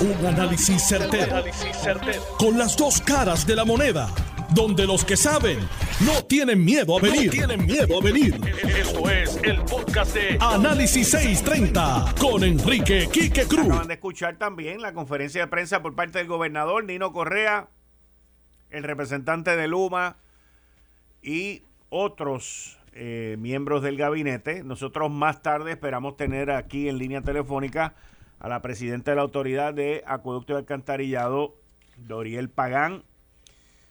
Un 0.00 0.26
análisis 0.26 0.82
certero, 0.88 1.44
Con 2.38 2.56
las 2.56 2.74
dos 2.74 3.02
caras 3.02 3.46
de 3.46 3.54
la 3.54 3.66
moneda. 3.66 4.08
Donde 4.54 4.86
los 4.86 5.04
que 5.04 5.14
saben 5.14 5.58
no 6.06 6.24
tienen 6.24 6.64
miedo 6.64 6.96
a 6.96 7.02
venir. 7.02 7.30
tienen 7.30 7.66
miedo 7.66 7.98
a 8.00 8.02
venir. 8.02 8.40
Esto 8.78 9.10
es 9.10 9.38
el 9.42 9.60
podcast 9.60 10.14
de 10.14 10.38
Análisis 10.40 11.10
630 11.10 12.14
con 12.18 12.42
Enrique 12.44 13.10
Quique 13.12 13.44
Cruz. 13.44 13.66
Acaban 13.66 13.88
de 13.88 13.94
escuchar 13.94 14.38
también 14.38 14.80
la 14.80 14.94
conferencia 14.94 15.42
de 15.42 15.48
prensa 15.48 15.82
por 15.82 15.94
parte 15.94 16.16
del 16.16 16.28
gobernador 16.28 16.82
Nino 16.84 17.12
Correa, 17.12 17.68
el 18.70 18.84
representante 18.84 19.54
de 19.54 19.68
Luma 19.68 20.16
y 21.22 21.62
otros 21.90 22.78
eh, 22.94 23.36
miembros 23.38 23.82
del 23.82 23.98
gabinete. 23.98 24.64
Nosotros 24.64 25.10
más 25.10 25.42
tarde 25.42 25.72
esperamos 25.72 26.16
tener 26.16 26.50
aquí 26.50 26.88
en 26.88 26.96
línea 26.96 27.20
telefónica 27.20 27.94
a 28.40 28.48
la 28.48 28.62
presidenta 28.62 29.12
de 29.12 29.16
la 29.16 29.22
Autoridad 29.22 29.74
de 29.74 30.02
Acueducto 30.06 30.54
y 30.54 30.56
Alcantarillado, 30.56 31.54
Doriel 31.98 32.48
Pagán, 32.48 33.04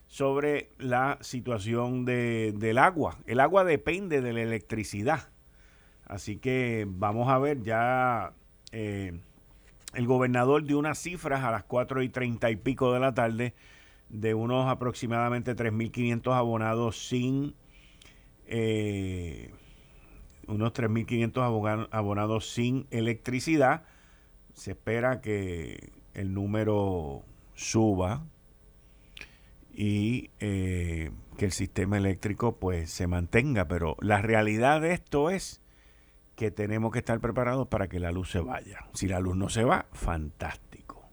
sobre 0.08 0.72
la 0.80 1.20
situación 1.22 2.04
de, 2.04 2.54
del 2.58 2.80
agua. 2.80 3.20
El 3.28 3.40
agua 3.40 3.64
depende 3.64 4.22
de 4.22 4.34
la 4.34 4.42
electricidad. 4.42 5.30
Así 6.06 6.38
que 6.38 6.88
vamos 6.90 7.30
a 7.30 7.38
ver, 7.38 7.62
ya 7.62 8.34
eh, 8.72 9.20
el 9.94 10.08
gobernador 10.08 10.64
dio 10.64 10.80
unas 10.80 10.98
cifras 10.98 11.44
a 11.44 11.52
las 11.52 11.64
4 11.66 12.02
y 12.02 12.10
30 12.10 12.50
y 12.50 12.56
pico 12.56 12.92
de 12.92 13.00
la 13.00 13.14
tarde 13.14 13.54
de 14.10 14.34
unos 14.34 14.68
aproximadamente 14.68 15.56
3.500 15.56 16.34
abonados 16.36 17.08
sin... 17.08 17.56
Eh, 18.48 19.54
unos 20.48 20.74
3.500 20.74 21.88
abonados 21.92 22.50
sin 22.52 22.88
electricidad 22.90 23.84
se 24.60 24.72
espera 24.72 25.22
que 25.22 25.94
el 26.14 26.34
número 26.34 27.24
suba 27.56 28.26
y 29.74 30.32
eh, 30.42 31.12
que 31.38 31.46
el 31.46 31.54
sistema 31.54 31.98
eléctrico 31.98 32.58
pues 32.58 32.92
se 32.92 33.08
mantenga, 33.08 33.70
pero 33.70 33.96
la 34.02 34.22
realidad 34.22 34.82
de 34.82 34.92
esto 34.94 35.30
es 35.30 35.62
que 36.36 36.52
tenemos 36.52 36.92
que 36.92 37.00
estar 37.00 37.22
preparados 37.22 37.70
para 37.70 37.88
que 37.88 38.02
la 38.02 38.12
luz 38.12 38.32
se 38.32 38.42
vaya. 38.42 38.86
Si 38.94 39.08
la 39.08 39.22
luz 39.22 39.38
no 39.38 39.48
se 39.48 39.64
va, 39.64 39.86
fantástico. 39.94 41.10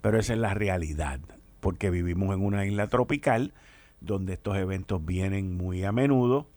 Pero 0.00 0.18
esa 0.18 0.32
es 0.32 0.38
la 0.38 0.54
realidad, 0.54 1.20
porque 1.60 1.90
vivimos 1.90 2.34
en 2.34 2.42
una 2.42 2.64
isla 2.64 2.86
tropical 2.86 3.52
donde 4.00 4.32
estos 4.32 4.56
eventos 4.56 5.04
vienen 5.04 5.54
muy 5.54 5.84
a 5.84 5.92
menudo 5.92 6.48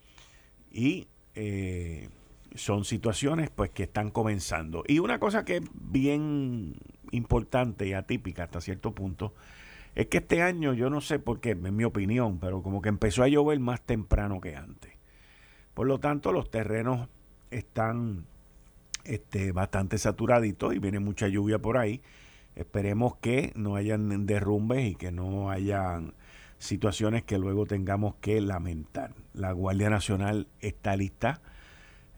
y 0.71 1.07
eh, 1.35 2.07
son 2.55 2.85
situaciones 2.85 3.49
pues 3.49 3.71
que 3.71 3.83
están 3.83 4.09
comenzando. 4.09 4.83
Y 4.87 4.99
una 4.99 5.19
cosa 5.19 5.45
que 5.45 5.57
es 5.57 5.63
bien 5.73 6.75
importante 7.11 7.87
y 7.87 7.93
atípica 7.93 8.43
hasta 8.43 8.61
cierto 8.61 8.93
punto 8.93 9.33
es 9.95 10.07
que 10.07 10.17
este 10.17 10.41
año, 10.41 10.73
yo 10.73 10.89
no 10.89 11.01
sé 11.01 11.19
por 11.19 11.39
qué, 11.39 11.51
en 11.51 11.75
mi 11.75 11.83
opinión, 11.83 12.39
pero 12.39 12.63
como 12.63 12.81
que 12.81 12.89
empezó 12.89 13.23
a 13.23 13.27
llover 13.27 13.59
más 13.59 13.81
temprano 13.81 14.41
que 14.41 14.55
antes. 14.55 14.91
Por 15.73 15.87
lo 15.87 15.99
tanto, 15.99 16.31
los 16.31 16.49
terrenos 16.49 17.09
están 17.51 18.25
este, 19.05 19.51
bastante 19.51 19.97
saturaditos 19.97 20.73
y 20.73 20.79
viene 20.79 20.99
mucha 20.99 21.27
lluvia 21.27 21.59
por 21.59 21.77
ahí. 21.77 22.01
Esperemos 22.55 23.15
que 23.17 23.51
no 23.55 23.75
hayan 23.75 24.25
derrumbes 24.25 24.91
y 24.91 24.95
que 24.95 25.11
no 25.11 25.49
hayan 25.49 26.13
situaciones 26.57 27.23
que 27.23 27.38
luego 27.38 27.65
tengamos 27.65 28.15
que 28.15 28.39
lamentar. 28.41 29.13
La 29.33 29.51
Guardia 29.51 29.89
Nacional 29.89 30.47
está 30.59 30.95
lista 30.95 31.41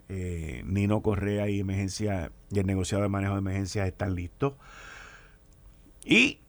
eh, 0.10 0.64
Nino 0.66 1.02
Correa 1.02 1.50
y 1.50 1.60
emergencia 1.60 2.32
y 2.52 2.60
el 2.60 2.66
negociado 2.66 3.04
de 3.04 3.10
manejo 3.10 3.34
de 3.34 3.40
emergencias 3.40 3.88
están 3.88 4.16
listos. 4.16 4.54
Y 6.04 6.40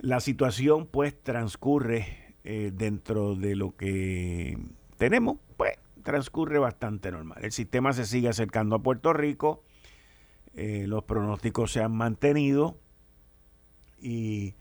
la 0.00 0.20
situación 0.20 0.86
pues 0.86 1.14
transcurre 1.22 2.34
eh, 2.44 2.72
dentro 2.74 3.34
de 3.34 3.56
lo 3.56 3.76
que 3.76 4.58
tenemos, 4.98 5.38
pues 5.56 5.72
transcurre 6.02 6.58
bastante 6.58 7.10
normal. 7.10 7.38
El 7.42 7.52
sistema 7.52 7.92
se 7.92 8.06
sigue 8.06 8.28
acercando 8.28 8.76
a 8.76 8.82
Puerto 8.82 9.12
Rico, 9.12 9.62
eh, 10.54 10.86
los 10.86 11.04
pronósticos 11.04 11.72
se 11.72 11.82
han 11.82 11.92
mantenido 11.92 12.78
y 14.00 14.54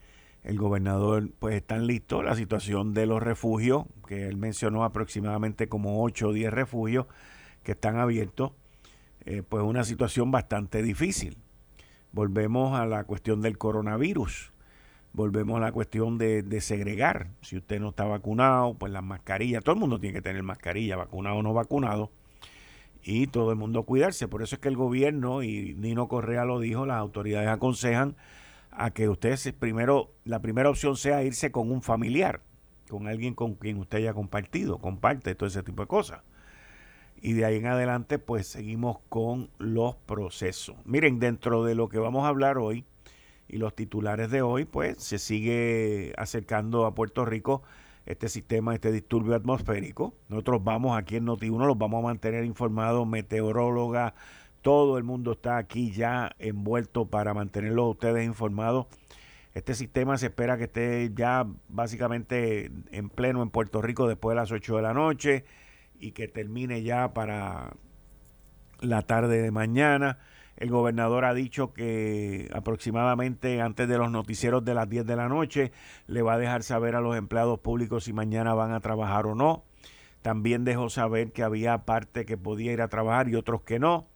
el 0.44 0.58
gobernador 0.58 1.32
pues 1.40 1.56
están 1.56 1.88
listos. 1.88 2.24
La 2.24 2.36
situación 2.36 2.94
de 2.94 3.06
los 3.06 3.22
refugios, 3.22 3.86
que 4.08 4.28
él 4.28 4.38
mencionó 4.38 4.84
aproximadamente 4.84 5.68
como 5.68 6.04
8 6.04 6.30
o 6.30 6.34
10 6.34 6.54
refugios, 6.54 7.08
que 7.66 7.74
están 7.74 7.98
abiertos, 7.98 8.54
eh, 9.26 9.44
pues 9.48 9.64
una 9.64 9.84
situación 9.84 10.32
bastante 10.32 10.82
difícil. 10.82 11.38
Volvemos 12.14 12.80
a 12.80 12.86
la 12.86 13.04
cuestión 13.04 13.42
del 13.42 13.58
coronavirus, 13.58 14.54
volvemos 15.12 15.58
a 15.58 15.60
la 15.60 15.72
cuestión 15.74 16.18
de, 16.18 16.62
segregar. 16.62 17.28
Si 17.42 17.58
usted 17.58 17.82
no 17.82 17.90
está 17.90 18.06
vacunado, 18.06 18.76
pues 18.76 18.94
las 18.94 19.04
mascarillas, 19.04 19.64
todo 19.64 19.74
el 19.74 19.82
mundo 19.82 20.00
tiene 20.00 20.14
que 20.14 20.22
tener 20.22 20.44
mascarilla, 20.44 20.96
vacunado 20.96 21.38
o 21.38 21.44
no 21.44 21.54
vacunado, 21.54 22.12
y 23.04 23.28
todo 23.28 23.52
el 23.52 23.58
mundo 23.58 23.84
cuidarse. 23.84 24.30
Por 24.30 24.42
eso 24.44 24.56
es 24.56 24.62
que 24.62 24.70
el 24.70 24.78
gobierno, 24.78 25.44
y 25.44 25.74
Nino 25.76 26.08
Correa 26.08 26.46
lo 26.46 26.60
dijo, 26.60 26.86
las 26.86 26.98
autoridades 26.98 27.50
aconsejan 27.50 28.16
a 28.72 28.92
que 28.92 29.10
usted 29.10 29.38
primero, 29.58 30.12
la 30.24 30.40
primera 30.40 30.70
opción 30.70 30.96
sea 30.96 31.24
irse 31.24 31.52
con 31.52 31.72
un 31.72 31.82
familiar, 31.82 32.42
con 32.90 33.08
alguien 33.08 33.34
con 33.34 33.56
quien 33.56 33.78
usted 33.78 33.98
haya 33.98 34.14
compartido, 34.14 34.78
comparte 34.78 35.36
todo 35.36 35.48
ese 35.48 35.64
tipo 35.64 35.82
de 35.82 35.88
cosas 35.88 36.22
y 37.22 37.34
de 37.34 37.46
ahí 37.46 37.58
en 37.58 37.68
adelante 37.68 38.20
pues 38.20 38.48
seguimos 38.48 39.00
con 39.10 39.50
los 39.58 39.96
procesos. 39.96 40.76
Miren, 40.86 41.20
dentro 41.20 41.64
de 41.64 41.76
lo 41.76 41.90
que 41.90 42.00
vamos 42.00 42.26
a 42.26 42.30
hablar 42.30 42.58
hoy 42.58 42.86
y 43.48 43.58
los 43.58 43.76
titulares 43.76 44.32
de 44.32 44.42
hoy, 44.42 44.66
pues 44.66 44.98
se 44.98 45.20
sigue 45.20 46.14
acercando 46.18 46.86
a 46.86 46.96
Puerto 46.96 47.26
Rico 47.26 47.64
este 48.06 48.30
sistema, 48.30 48.74
este 48.74 48.92
disturbio 48.92 49.36
atmosférico. 49.36 50.14
Nosotros 50.30 50.64
vamos 50.64 50.98
aquí 50.98 51.18
en 51.18 51.26
Noti1, 51.26 51.66
los 51.66 51.78
vamos 51.78 52.04
a 52.04 52.08
mantener 52.08 52.46
informados, 52.46 53.08
meteoróloga, 53.08 54.14
todo 54.62 54.98
el 54.98 55.04
mundo 55.04 55.34
está 55.34 55.58
aquí 55.58 55.92
ya 55.92 56.32
envuelto 56.40 57.06
para 57.06 57.34
mantenerlos 57.34 57.92
ustedes 57.92 58.26
informados. 58.26 58.88
Este 59.54 59.74
sistema 59.74 60.18
se 60.18 60.28
espera 60.28 60.58
que 60.58 60.66
esté 60.66 61.12
ya 61.16 61.48
básicamente 61.70 62.72
en 62.92 63.10
pleno 63.10 63.42
en 63.42 63.50
Puerto 63.50 63.82
Rico 63.82 64.08
después 64.08 64.34
de 64.34 64.42
las 64.42 64.52
8 64.52 64.76
de 64.76 64.82
la 64.82 64.94
noche 64.94 65.46
y 66.00 66.12
que 66.12 66.28
termine 66.28 66.84
ya 66.84 67.14
para 67.14 67.74
la 68.80 69.02
tarde 69.02 69.42
de 69.42 69.52
mañana. 69.52 70.20
El 70.58 70.70
gobernador 70.70 71.26
ha 71.26 71.34
dicho 71.34 71.74
que 71.74 72.50
aproximadamente 72.54 73.62
antes 73.62 73.88
de 73.88 73.98
los 73.98 74.10
noticieros 74.10 74.64
de 74.64 74.74
las 74.74 74.90
10 74.90 75.06
de 75.06 75.16
la 75.16 75.28
noche 75.28 75.72
le 76.08 76.22
va 76.22 76.34
a 76.34 76.38
dejar 76.38 76.64
saber 76.64 76.96
a 76.96 77.02
los 77.02 77.18
empleados 77.18 77.60
públicos 77.60 78.06
si 78.06 78.14
mañana 78.14 78.54
van 78.54 78.72
a 78.72 78.80
trabajar 78.80 79.26
o 79.26 79.36
no. 79.36 79.66
También 80.22 80.64
dejó 80.64 80.90
saber 80.90 81.34
que 81.34 81.44
había 81.44 81.80
parte 81.80 82.26
que 82.26 82.38
podía 82.38 82.72
ir 82.72 82.82
a 82.82 82.88
trabajar 82.88 83.28
y 83.28 83.36
otros 83.36 83.62
que 83.62 83.80
no. 83.80 84.08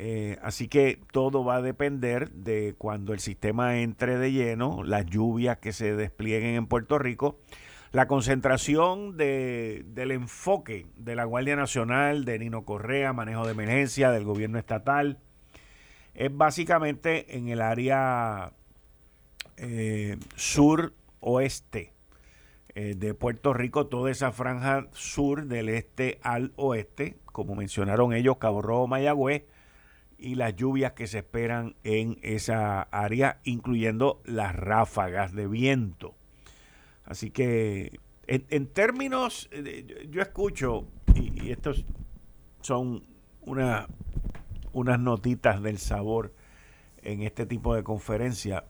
Eh, 0.00 0.38
así 0.42 0.68
que 0.68 1.00
todo 1.10 1.44
va 1.44 1.56
a 1.56 1.62
depender 1.62 2.30
de 2.30 2.76
cuando 2.78 3.12
el 3.12 3.18
sistema 3.18 3.80
entre 3.80 4.16
de 4.16 4.30
lleno, 4.30 4.84
las 4.84 5.06
lluvias 5.06 5.58
que 5.58 5.72
se 5.72 5.96
desplieguen 5.96 6.54
en 6.54 6.66
Puerto 6.68 7.00
Rico 7.00 7.40
la 7.92 8.06
concentración 8.06 9.16
de, 9.16 9.84
del 9.88 10.10
enfoque 10.10 10.86
de 10.96 11.16
la 11.16 11.24
Guardia 11.24 11.56
Nacional, 11.56 12.24
de 12.24 12.38
Nino 12.38 12.64
Correa, 12.64 13.12
manejo 13.12 13.46
de 13.46 13.52
emergencia, 13.52 14.10
del 14.10 14.24
gobierno 14.24 14.58
estatal, 14.58 15.18
es 16.14 16.36
básicamente 16.36 17.36
en 17.36 17.48
el 17.48 17.62
área 17.62 18.52
eh, 19.56 20.18
sur-oeste 20.36 21.92
eh, 22.74 22.94
de 22.96 23.14
Puerto 23.14 23.54
Rico, 23.54 23.86
toda 23.86 24.10
esa 24.10 24.32
franja 24.32 24.88
sur 24.92 25.46
del 25.46 25.68
este 25.68 26.18
al 26.22 26.52
oeste, 26.56 27.16
como 27.24 27.54
mencionaron 27.54 28.12
ellos, 28.12 28.36
Cabo 28.38 28.62
Rojo, 28.62 28.86
Mayagüez, 28.86 29.44
y 30.18 30.34
las 30.34 30.56
lluvias 30.56 30.92
que 30.92 31.06
se 31.06 31.18
esperan 31.18 31.76
en 31.84 32.18
esa 32.22 32.82
área, 32.82 33.40
incluyendo 33.44 34.20
las 34.24 34.54
ráfagas 34.54 35.32
de 35.32 35.46
viento. 35.46 36.17
Así 37.08 37.30
que 37.30 37.98
en, 38.26 38.66
términos, 38.66 39.48
yo 40.10 40.20
escucho, 40.20 40.86
y, 41.14 41.50
estos 41.50 41.86
son 42.60 43.02
una, 43.40 43.86
unas 44.74 45.00
notitas 45.00 45.62
del 45.62 45.78
sabor 45.78 46.34
en 47.02 47.22
este 47.22 47.46
tipo 47.46 47.74
de 47.74 47.82
conferencia, 47.82 48.66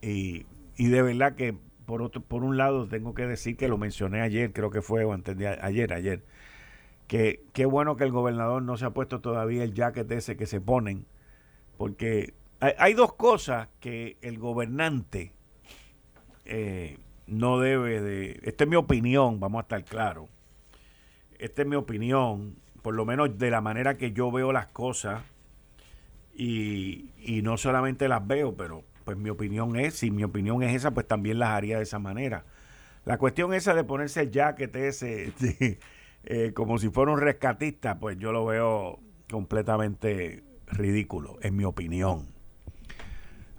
y, 0.00 0.46
de 0.78 1.02
verdad 1.02 1.34
que 1.34 1.58
por, 1.84 2.00
otro, 2.00 2.22
por 2.22 2.42
un 2.42 2.56
lado 2.56 2.88
tengo 2.88 3.12
que 3.12 3.26
decir 3.26 3.58
que 3.58 3.68
lo 3.68 3.76
mencioné 3.76 4.22
ayer, 4.22 4.54
creo 4.54 4.70
que 4.70 4.80
fue 4.80 5.04
o 5.04 5.12
antes 5.12 5.36
de 5.36 5.48
ayer, 5.48 5.92
ayer, 5.92 6.24
que 7.06 7.44
qué 7.52 7.66
bueno 7.66 7.96
que 7.96 8.04
el 8.04 8.12
gobernador 8.12 8.62
no 8.62 8.78
se 8.78 8.86
ha 8.86 8.90
puesto 8.90 9.20
todavía 9.20 9.62
el 9.62 9.74
jacket 9.74 10.10
ese 10.10 10.38
que 10.38 10.46
se 10.46 10.62
ponen, 10.62 11.04
porque 11.76 12.32
hay, 12.60 12.94
dos 12.94 13.12
cosas 13.12 13.68
que 13.78 14.16
el 14.22 14.38
gobernante 14.38 15.32
eh, 16.46 16.96
no 17.28 17.60
debe 17.60 18.00
de... 18.00 18.40
Esta 18.42 18.64
es 18.64 18.70
mi 18.70 18.76
opinión, 18.76 19.38
vamos 19.38 19.60
a 19.60 19.62
estar 19.62 19.84
claros. 19.84 20.28
Esta 21.38 21.62
es 21.62 21.68
mi 21.68 21.76
opinión, 21.76 22.56
por 22.82 22.94
lo 22.94 23.04
menos 23.04 23.38
de 23.38 23.50
la 23.50 23.60
manera 23.60 23.96
que 23.96 24.12
yo 24.12 24.32
veo 24.32 24.52
las 24.52 24.66
cosas 24.68 25.22
y, 26.34 27.10
no 27.42 27.56
solamente 27.56 28.08
las 28.08 28.26
veo, 28.26 28.56
pero 28.56 28.84
pues 29.04 29.16
mi 29.16 29.30
opinión 29.30 29.76
es, 29.76 29.94
si 29.94 30.10
mi 30.10 30.24
opinión 30.24 30.62
es 30.62 30.74
esa, 30.74 30.92
pues 30.92 31.06
también 31.06 31.38
las 31.38 31.50
haría 31.50 31.78
de 31.78 31.82
esa 31.84 31.98
manera. 31.98 32.44
La 33.04 33.18
cuestión 33.18 33.54
esa 33.54 33.74
de 33.74 33.84
ponerse 33.84 34.22
el 34.22 34.30
jacket 34.30 34.74
ese, 34.76 35.32
eh, 36.24 36.52
como 36.54 36.78
si 36.78 36.90
fuera 36.90 37.12
un 37.12 37.20
rescatista, 37.20 37.98
pues 37.98 38.18
yo 38.18 38.32
lo 38.32 38.44
veo 38.44 39.00
completamente 39.30 40.44
ridículo, 40.66 41.38
en 41.42 41.56
mi 41.56 41.64
opinión. 41.64 42.37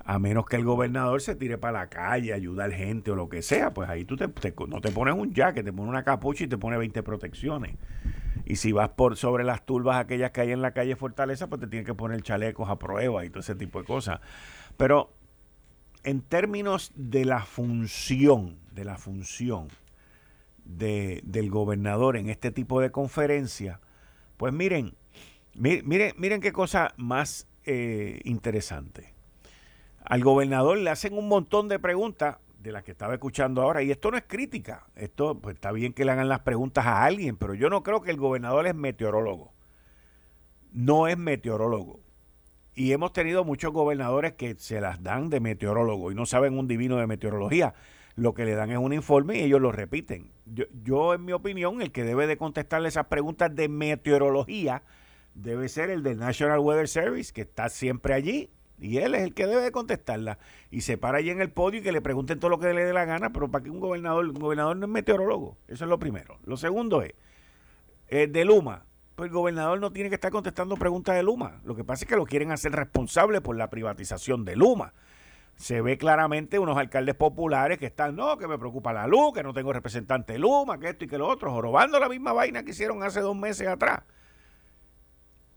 A 0.10 0.18
menos 0.18 0.48
que 0.48 0.56
el 0.56 0.64
gobernador 0.66 1.22
se 1.22 1.36
tire 1.36 1.60
para 1.60 1.82
la 1.82 1.88
calle, 1.88 2.34
ayudar 2.34 2.72
gente 2.72 3.12
o 3.12 3.16
lo 3.16 3.30
que 3.30 3.44
sea, 3.44 3.76
pues 3.76 3.88
ahí 3.92 4.06
tú 4.06 4.18
te, 4.18 4.28
no 4.68 4.82
te 4.82 4.90
pones 4.92 5.14
un 5.14 5.32
jacket, 5.36 5.64
te 5.64 5.72
pones 5.72 5.88
una 5.88 6.04
capucha 6.04 6.46
y 6.46 6.48
te 6.48 6.58
pones 6.58 6.80
20 6.80 7.04
protecciones. 7.04 7.76
Y 8.44 8.56
si 8.56 8.72
vas 8.72 8.90
por 8.90 9.18
sobre 9.18 9.44
las 9.44 9.68
turbas 9.68 9.98
aquellas 9.98 10.32
que 10.32 10.42
hay 10.42 10.52
en 10.52 10.64
la 10.64 10.72
calle 10.72 10.96
Fortaleza, 10.96 11.46
pues 11.46 11.62
te 11.62 11.68
tienes 11.68 11.86
que 11.86 11.94
poner 11.94 12.24
chalecos 12.24 12.70
a 12.70 12.80
prueba 12.80 13.24
y 13.24 13.30
todo 13.30 13.42
ese 13.42 13.54
tipo 13.54 13.78
de 13.82 13.86
cosas. 13.86 14.20
Pero 14.78 15.14
en 16.04 16.22
términos 16.22 16.92
de 16.96 17.26
la 17.26 17.44
función, 17.46 18.58
de 18.72 18.86
la 18.86 18.98
función 18.98 19.68
de, 20.66 21.22
del 21.24 21.52
gobernador 21.52 22.18
en 22.18 22.32
este 22.32 22.50
tipo 22.50 22.82
de 22.82 22.90
conferencia, 22.90 23.80
pues 24.38 24.54
miren, 24.54 24.96
miren, 25.54 26.16
miren 26.18 26.42
qué 26.42 26.52
cosa 26.52 26.96
más 26.98 27.48
eh, 27.64 28.22
interesante. 28.24 29.19
Al 30.10 30.24
gobernador 30.24 30.80
le 30.80 30.90
hacen 30.90 31.16
un 31.16 31.28
montón 31.28 31.68
de 31.70 31.78
preguntas 31.78 32.38
de 32.58 32.72
las 32.72 32.84
que 32.84 32.92
estaba 32.92 33.14
escuchando 33.14 33.62
ahora, 33.62 33.84
y 33.84 33.92
esto 33.92 34.10
no 34.10 34.18
es 34.18 34.24
crítica, 34.26 34.88
esto 34.96 35.40
pues 35.40 35.54
está 35.54 35.72
bien 35.72 35.94
que 35.94 36.04
le 36.04 36.12
hagan 36.12 36.28
las 36.28 36.40
preguntas 36.40 36.88
a 36.88 37.06
alguien, 37.06 37.38
pero 37.38 37.54
yo 37.54 37.70
no 37.70 37.84
creo 37.84 38.02
que 38.02 38.10
el 38.10 38.18
gobernador 38.18 38.66
es 38.66 38.74
meteorólogo. 38.74 39.54
No 40.74 41.08
es 41.08 41.16
meteorólogo. 41.16 42.00
Y 42.74 42.92
hemos 42.92 43.14
tenido 43.14 43.44
muchos 43.44 43.72
gobernadores 43.72 44.34
que 44.34 44.56
se 44.56 44.82
las 44.82 45.04
dan 45.04 45.30
de 45.30 45.42
meteorólogo 45.42 46.12
y 46.12 46.16
no 46.16 46.26
saben 46.26 46.58
un 46.58 46.68
divino 46.68 46.98
de 46.98 47.06
meteorología. 47.06 47.76
Lo 48.16 48.34
que 48.34 48.46
le 48.46 48.56
dan 48.56 48.72
es 48.72 48.80
un 48.80 48.94
informe 48.94 49.38
y 49.38 49.44
ellos 49.44 49.62
lo 49.62 49.72
repiten. 49.72 50.32
Yo, 50.48 50.66
yo 50.84 51.14
en 51.14 51.24
mi 51.24 51.34
opinión, 51.34 51.84
el 51.84 51.92
que 51.92 52.04
debe 52.04 52.26
de 52.26 52.36
contestarle 52.36 52.90
esas 52.90 53.06
preguntas 53.06 53.56
de 53.56 53.70
meteorología 53.70 54.82
debe 55.36 55.70
ser 55.70 55.92
el 55.92 56.02
del 56.02 56.18
National 56.18 56.60
Weather 56.60 56.88
Service, 56.88 57.32
que 57.32 57.42
está 57.42 57.70
siempre 57.70 58.16
allí 58.16 58.50
y 58.80 58.98
él 58.98 59.16
es 59.16 59.24
el 59.24 59.34
que 59.34 59.46
debe 59.46 59.62
de 59.62 59.72
contestarla. 59.72 60.38
Y 60.72 60.82
se 60.82 60.98
para 60.98 61.20
allí 61.20 61.30
en 61.30 61.42
el 61.42 61.52
podio 61.52 61.80
y 61.80 61.84
que 61.84 61.92
le 61.92 62.02
pregunten 62.02 62.40
todo 62.40 62.50
lo 62.50 62.60
que 62.60 62.74
le 62.74 62.86
dé 62.86 62.94
la 62.94 63.06
gana, 63.06 63.32
pero 63.32 63.50
para 63.50 63.64
que 63.64 63.70
un 63.70 63.80
gobernador, 63.80 64.26
un 64.26 64.34
gobernador 64.34 64.78
no 64.78 64.86
es 64.86 64.92
meteorólogo. 64.92 65.58
Eso 65.68 65.86
es 65.86 65.90
lo 65.90 66.00
primero. 66.00 66.38
Lo 66.46 66.58
segundo 66.58 67.02
es, 67.02 67.14
eh, 68.08 68.28
de 68.28 68.46
Luma, 68.46 68.86
pues 69.16 69.28
el 69.28 69.34
gobernador 69.34 69.80
no 69.80 69.92
tiene 69.92 70.10
que 70.10 70.16
estar 70.16 70.32
contestando 70.32 70.78
preguntas 70.78 71.16
de 71.16 71.24
Luma. 71.24 71.60
Lo 71.66 71.76
que 71.76 71.84
pasa 71.84 72.06
es 72.06 72.10
que 72.10 72.16
lo 72.16 72.26
quieren 72.26 72.52
hacer 72.52 72.72
responsable 72.72 73.42
por 73.42 73.58
la 73.58 73.70
privatización 73.70 74.46
de 74.46 74.56
Luma. 74.56 74.94
Se 75.56 75.82
ve 75.82 75.98
claramente 75.98 76.58
unos 76.58 76.78
alcaldes 76.78 77.16
populares 77.16 77.78
que 77.78 77.88
están, 77.88 78.16
no, 78.16 78.38
que 78.38 78.48
me 78.48 78.58
preocupa 78.58 78.94
la 78.94 79.08
luz, 79.08 79.34
que 79.34 79.44
no 79.44 79.54
tengo 79.54 79.74
representante 79.74 80.34
de 80.34 80.40
Luma, 80.40 80.80
que 80.80 80.88
esto 80.88 81.04
y 81.04 81.08
que 81.10 81.18
lo 81.18 81.28
otro, 81.28 81.52
jorobando 81.52 82.00
la 82.00 82.08
misma 82.08 82.32
vaina 82.32 82.64
que 82.64 82.72
hicieron 82.72 83.04
hace 83.04 83.20
dos 83.20 83.36
meses 83.36 83.68
atrás. 83.68 84.04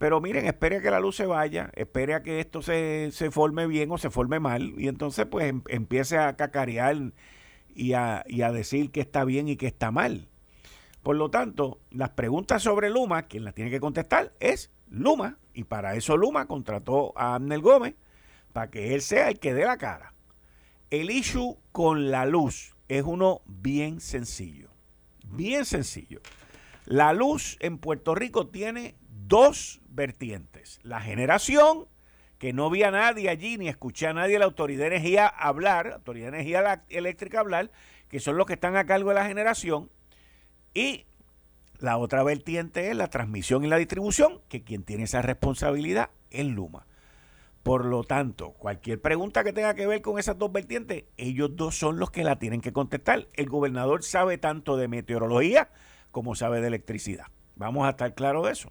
Pero 0.03 0.21
miren, 0.21 0.47
espere 0.47 0.79
a 0.79 0.81
que 0.81 0.91
la 0.91 0.99
luz 0.99 1.15
se 1.15 1.27
vaya, 1.27 1.71
espere 1.77 2.15
a 2.15 2.25
que 2.25 2.41
esto 2.41 2.61
se, 2.61 3.13
forme 3.31 3.69
bien 3.69 3.89
o 3.93 3.99
se 3.99 4.11
forme 4.11 4.41
mal, 4.41 4.75
y 4.77 4.89
entonces 4.89 5.27
pues 5.27 5.49
em, 5.49 5.63
empiece 5.69 6.19
a 6.19 6.35
cacarear 6.35 7.13
y 7.73 7.93
a, 7.93 8.25
y 8.27 8.43
a 8.43 8.51
decir 8.51 8.91
que 8.91 9.01
está 9.01 9.25
bien 9.25 9.47
y 9.47 9.55
que 9.55 9.69
está 9.69 9.93
mal. 9.93 10.27
Por 11.05 11.15
lo 11.15 11.31
tanto, 11.31 11.79
las 11.93 12.11
preguntas 12.11 12.65
sobre 12.65 12.91
Luma, 12.91 13.29
quien 13.29 13.45
las 13.45 13.55
tiene 13.55 13.71
que 13.71 13.79
contestar 13.79 14.33
es 14.41 14.73
Luma, 14.89 15.39
y 15.55 15.63
para 15.63 15.95
eso 15.95 16.17
Luma 16.17 16.49
contrató 16.49 17.17
a 17.17 17.37
Abner 17.37 17.61
Gómez, 17.61 17.95
para 18.53 18.73
que 18.73 18.95
él 18.95 19.03
sea 19.03 19.29
el 19.29 19.39
que 19.39 19.55
dé 19.55 19.65
la 19.65 19.77
cara. 19.77 20.15
El 20.91 21.13
issue 21.13 21.59
con 21.71 22.11
la 22.11 22.27
luz 22.27 22.75
es 22.89 23.05
uno 23.05 23.43
bien 23.47 24.01
sencillo, 24.01 24.69
bien 25.29 25.65
sencillo. 25.65 26.21
La 26.87 27.13
luz 27.13 27.57
en 27.61 27.79
Puerto 27.79 28.17
Rico 28.17 28.49
tiene 28.49 28.97
dos 29.32 29.81
vertientes. 29.88 30.79
La 30.82 31.00
generación, 31.00 31.87
que 32.37 32.52
no 32.52 32.69
vi 32.69 32.82
a 32.82 32.90
nadie 32.90 33.31
allí 33.31 33.56
ni 33.56 33.67
escuché 33.67 34.06
a 34.06 34.12
nadie 34.12 34.34
de 34.34 34.40
la 34.40 34.44
Autoridad 34.44 34.82
de 34.82 34.88
Energía 34.88 35.26
hablar, 35.26 35.94
Autoridad 35.94 36.32
de 36.32 36.40
Energía 36.40 36.84
Eléctrica 36.90 37.40
hablar, 37.40 37.70
que 38.11 38.20
son 38.20 38.37
los 38.37 38.44
que 38.44 38.52
están 38.52 38.76
a 38.76 38.84
cargo 38.84 39.08
de 39.08 39.14
la 39.14 39.25
generación. 39.25 39.88
Y 40.75 41.06
la 41.79 41.96
otra 41.96 42.23
vertiente 42.25 42.90
es 42.90 42.96
la 42.96 43.08
transmisión 43.08 43.64
y 43.64 43.69
la 43.69 43.79
distribución, 43.79 44.43
que 44.50 44.64
quien 44.64 44.82
tiene 44.84 45.05
esa 45.05 45.23
responsabilidad 45.23 46.11
es 46.31 46.44
Luma. 46.44 46.87
Por 47.62 47.87
lo 47.87 48.05
tanto, 48.05 48.52
cualquier 48.52 49.00
pregunta 49.00 49.44
que 49.44 49.55
tenga 49.55 49.73
que 49.73 49.87
ver 49.87 50.02
con 50.02 50.19
esas 50.19 50.37
dos 50.37 50.52
vertientes, 50.52 51.05
ellos 51.17 51.56
dos 51.56 51.79
son 51.79 51.99
los 51.99 52.11
que 52.11 52.23
la 52.23 52.38
tienen 52.38 52.61
que 52.61 52.75
contestar. 52.75 53.29
El 53.32 53.49
gobernador 53.49 54.05
sabe 54.05 54.37
tanto 54.37 54.76
de 54.76 54.88
meteorología 54.88 55.70
como 56.11 56.34
sabe 56.34 56.61
de 56.61 56.67
electricidad. 56.67 57.29
Vamos 57.56 57.87
a 57.87 57.90
estar 57.90 58.14
claros 58.14 58.44
de 58.44 58.52
eso. 58.52 58.70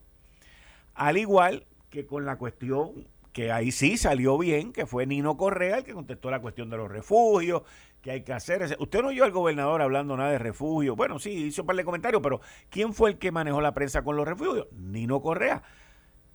Al 1.02 1.18
igual 1.18 1.66
que 1.90 2.06
con 2.06 2.28
la 2.28 2.38
cuestión 2.38 3.08
que 3.34 3.52
ahí 3.52 3.72
sí 3.72 3.98
salió 3.98 4.38
bien, 4.38 4.72
que 4.72 4.86
fue 4.86 5.08
Nino 5.08 5.36
Correa 5.36 5.80
el 5.80 5.84
que 5.84 5.96
contestó 5.96 6.30
la 6.30 6.42
cuestión 6.42 6.70
de 6.70 6.78
los 6.78 6.92
refugios, 6.92 7.64
que 8.04 8.12
hay 8.12 8.22
que 8.22 8.34
hacer. 8.34 8.78
Usted 8.78 9.02
no 9.02 9.08
oyó 9.08 9.24
al 9.24 9.32
gobernador 9.32 9.82
hablando 9.82 10.16
nada 10.16 10.30
de 10.30 10.38
refugios. 10.38 10.96
Bueno, 10.96 11.18
sí, 11.18 11.32
hizo 11.32 11.64
un 11.64 11.66
par 11.66 11.76
de 11.76 11.86
comentarios, 11.86 12.22
pero 12.22 12.40
¿quién 12.70 12.94
fue 12.94 13.10
el 13.10 13.18
que 13.18 13.32
manejó 13.32 13.62
la 13.62 13.74
prensa 13.74 14.04
con 14.04 14.16
los 14.16 14.28
refugios? 14.28 14.68
Nino 14.74 15.24
Correa. 15.24 15.64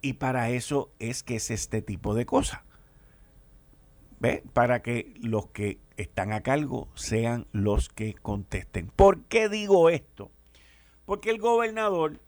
Y 0.01 0.15
para 0.15 0.51
eso 0.51 0.91
es 0.99 1.23
que 1.23 1.37
es 1.37 1.53
este 1.53 1.81
tipo 1.81 2.15
de 2.15 2.27
cosas. 2.27 2.63
¿Ve? 4.19 4.43
Para 4.53 4.83
que 4.83 5.15
los 5.23 5.47
que 5.51 5.79
están 5.97 6.33
a 6.33 6.43
cargo 6.43 6.89
sean 6.97 7.47
los 7.53 7.89
que 7.89 8.15
contesten. 8.15 8.89
¿Por 8.89 9.27
qué 9.27 9.49
digo 9.49 9.91
esto? 9.91 10.33
Porque 11.05 11.31
el 11.31 11.39
gobernador 11.39 12.19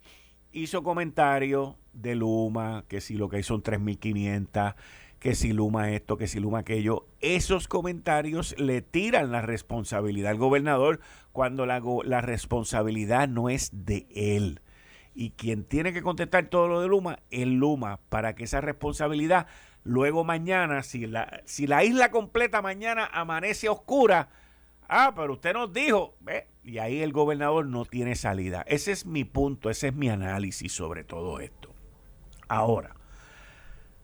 hizo 0.51 0.83
comentarios 0.83 1.75
de 1.93 2.15
Luma, 2.15 2.85
que 2.87 3.01
si 3.01 3.15
lo 3.15 3.29
que 3.29 3.37
hay 3.37 3.43
son 3.43 3.63
3.500, 3.63 4.75
que 5.19 5.35
si 5.35 5.51
Luma 5.51 5.91
esto, 5.91 6.17
que 6.17 6.27
si 6.27 6.39
Luma 6.39 6.59
aquello. 6.59 7.05
Esos 7.19 7.67
comentarios 7.67 8.55
le 8.57 8.81
tiran 8.81 9.31
la 9.31 9.41
responsabilidad 9.41 10.31
al 10.31 10.37
gobernador 10.37 11.01
cuando 11.31 11.65
la, 11.65 11.81
la 12.05 12.21
responsabilidad 12.21 13.27
no 13.27 13.49
es 13.49 13.69
de 13.73 14.07
él. 14.15 14.61
Y 15.13 15.31
quien 15.31 15.65
tiene 15.65 15.91
que 15.91 16.01
contestar 16.01 16.47
todo 16.47 16.67
lo 16.67 16.81
de 16.81 16.87
Luma 16.87 17.19
es 17.29 17.47
Luma, 17.47 17.99
para 18.09 18.35
que 18.35 18.45
esa 18.45 18.61
responsabilidad 18.61 19.47
luego 19.83 20.23
mañana, 20.23 20.83
si 20.83 21.05
la, 21.07 21.41
si 21.45 21.67
la 21.67 21.83
isla 21.83 22.11
completa 22.11 22.61
mañana 22.61 23.09
amanece 23.11 23.67
oscura, 23.67 24.29
ah, 24.89 25.13
pero 25.15 25.33
usted 25.33 25.53
nos 25.53 25.71
dijo, 25.71 26.15
y 26.63 26.79
ahí 26.79 27.01
el 27.01 27.13
gobernador 27.13 27.65
no 27.65 27.85
tiene 27.85 28.15
salida. 28.15 28.63
Ese 28.67 28.91
es 28.91 29.05
mi 29.05 29.23
punto, 29.23 29.69
ese 29.69 29.89
es 29.89 29.95
mi 29.95 30.09
análisis 30.09 30.73
sobre 30.73 31.03
todo 31.03 31.39
esto. 31.39 31.73
Ahora, 32.47 32.95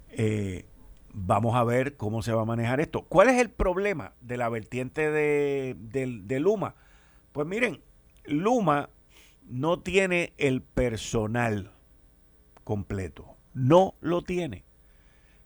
eh, 0.09 0.65
vamos 1.13 1.55
a 1.55 1.63
ver 1.63 1.97
cómo 1.97 2.21
se 2.21 2.31
va 2.31 2.43
a 2.43 2.45
manejar 2.45 2.79
esto. 2.79 3.03
¿Cuál 3.03 3.29
es 3.29 3.41
el 3.41 3.49
problema 3.49 4.13
de 4.21 4.37
la 4.37 4.49
vertiente 4.49 5.11
de, 5.11 5.75
de 5.77 6.39
Luma? 6.39 6.75
Pues 7.31 7.47
miren, 7.47 7.81
Luma 8.23 8.89
no 9.47 9.79
tiene 9.79 10.33
el 10.37 10.61
personal 10.61 11.71
completo. 12.63 13.35
No 13.53 13.95
lo 14.01 14.21
tiene. 14.21 14.65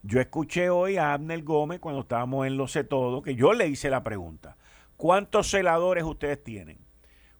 Yo 0.02 0.22
escuché 0.22 0.70
hoy 0.70 0.98
a 0.98 1.14
Abner 1.14 1.44
Gómez 1.44 1.80
cuando 1.80 2.02
estábamos 2.02 2.48
en 2.48 2.58
Lo 2.58 2.68
Sé 2.68 2.84
Todo, 2.84 3.22
que 3.22 3.36
yo 3.36 3.54
le 3.54 3.68
hice 3.68 3.90
la 3.90 4.04
pregunta. 4.04 4.58
¿Cuántos 5.00 5.50
celadores 5.50 6.04
ustedes 6.04 6.44
tienen? 6.44 6.78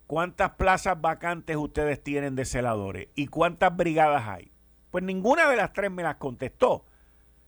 ¿Cuántas 0.08 0.52
plazas 0.52 1.02
vacantes 1.02 1.58
ustedes 1.58 2.02
tienen 2.02 2.34
de 2.38 2.46
celadores? 2.46 3.10
¿Y 3.16 3.28
cuántas 3.28 3.76
brigadas 3.76 4.30
hay? 4.30 4.54
Pues 4.92 5.04
ninguna 5.04 5.50
de 5.50 5.58
las 5.58 5.74
tres 5.74 5.92
me 5.92 6.02
las 6.02 6.16
contestó. 6.16 6.86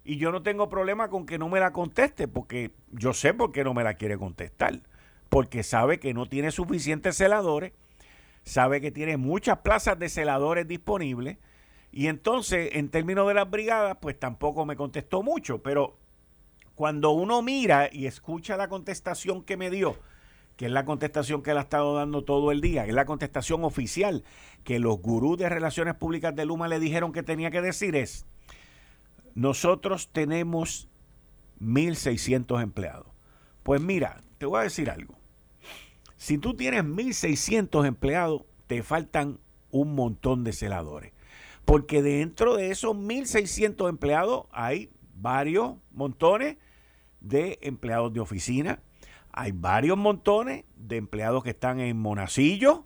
Y 0.03 0.17
yo 0.17 0.33
no 0.33 0.43
tengo 0.43 0.67
problema 0.67 1.09
con 1.09 1.25
que 1.25 1.37
no 1.37 1.47
me 1.47 1.61
la 1.61 1.71
conteste, 1.71 2.27
porque 2.27 2.71
yo 2.91 3.13
sé 3.13 3.33
por 3.33 3.53
qué 3.53 3.63
no 3.63 3.73
me 3.73 3.85
la 3.85 3.93
quiere 3.93 4.17
contestar. 4.17 4.81
Porque 5.29 5.63
sabe 5.63 5.97
que 5.97 6.13
no 6.13 6.25
tiene 6.25 6.51
suficientes 6.51 7.15
celadores, 7.15 7.71
sabe 8.43 8.81
que 8.81 8.91
tiene 8.91 9.15
muchas 9.15 9.59
plazas 9.59 9.97
de 9.97 10.09
celadores 10.09 10.67
disponibles. 10.67 11.37
Y 11.89 12.07
entonces, 12.07 12.71
en 12.73 12.89
términos 12.89 13.29
de 13.29 13.35
las 13.35 13.49
brigadas, 13.49 13.95
pues 14.01 14.19
tampoco 14.19 14.65
me 14.65 14.75
contestó 14.75 15.23
mucho. 15.23 15.63
Pero 15.63 16.00
cuando 16.81 17.11
uno 17.11 17.43
mira 17.43 17.91
y 17.93 18.07
escucha 18.07 18.57
la 18.57 18.67
contestación 18.67 19.43
que 19.43 19.55
me 19.55 19.69
dio, 19.69 19.99
que 20.57 20.65
es 20.65 20.71
la 20.71 20.83
contestación 20.83 21.43
que 21.43 21.51
él 21.51 21.59
ha 21.59 21.61
estado 21.61 21.93
dando 21.93 22.23
todo 22.23 22.51
el 22.51 22.59
día, 22.59 22.85
que 22.85 22.89
es 22.89 22.95
la 22.95 23.05
contestación 23.05 23.63
oficial 23.63 24.23
que 24.63 24.79
los 24.79 24.97
gurús 24.97 25.37
de 25.37 25.47
relaciones 25.47 25.93
públicas 25.93 26.35
de 26.35 26.43
Luma 26.43 26.67
le 26.67 26.79
dijeron 26.79 27.11
que 27.11 27.21
tenía 27.21 27.51
que 27.51 27.61
decir 27.61 27.95
es, 27.95 28.25
nosotros 29.35 30.09
tenemos 30.11 30.89
1.600 31.59 32.63
empleados. 32.63 33.13
Pues 33.61 33.79
mira, 33.79 34.19
te 34.39 34.47
voy 34.47 34.61
a 34.61 34.63
decir 34.63 34.89
algo. 34.89 35.19
Si 36.17 36.39
tú 36.39 36.55
tienes 36.55 36.83
1.600 36.83 37.85
empleados, 37.85 38.41
te 38.65 38.81
faltan 38.81 39.39
un 39.69 39.93
montón 39.93 40.43
de 40.43 40.51
celadores. 40.51 41.13
Porque 41.63 42.01
dentro 42.01 42.55
de 42.55 42.71
esos 42.71 42.95
1.600 42.95 43.87
empleados 43.87 44.47
hay 44.51 44.89
varios 45.13 45.75
montones 45.91 46.57
de 47.21 47.59
empleados 47.61 48.13
de 48.13 48.19
oficina, 48.19 48.81
hay 49.31 49.53
varios 49.53 49.97
montones 49.97 50.65
de 50.75 50.97
empleados 50.97 51.43
que 51.43 51.51
están 51.51 51.79
en 51.79 51.97
Monacillo, 51.97 52.85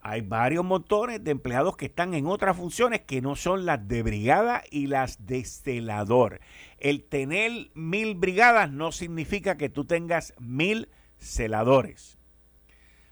hay 0.00 0.20
varios 0.20 0.64
montones 0.64 1.22
de 1.24 1.32
empleados 1.32 1.76
que 1.76 1.86
están 1.86 2.14
en 2.14 2.26
otras 2.26 2.56
funciones 2.56 3.00
que 3.00 3.20
no 3.20 3.34
son 3.34 3.66
las 3.66 3.88
de 3.88 4.04
brigada 4.04 4.62
y 4.70 4.86
las 4.86 5.26
de 5.26 5.44
celador. 5.44 6.40
El 6.78 7.02
tener 7.02 7.70
mil 7.74 8.14
brigadas 8.14 8.70
no 8.70 8.92
significa 8.92 9.56
que 9.56 9.68
tú 9.68 9.84
tengas 9.84 10.32
mil 10.38 10.88
celadores. 11.18 12.18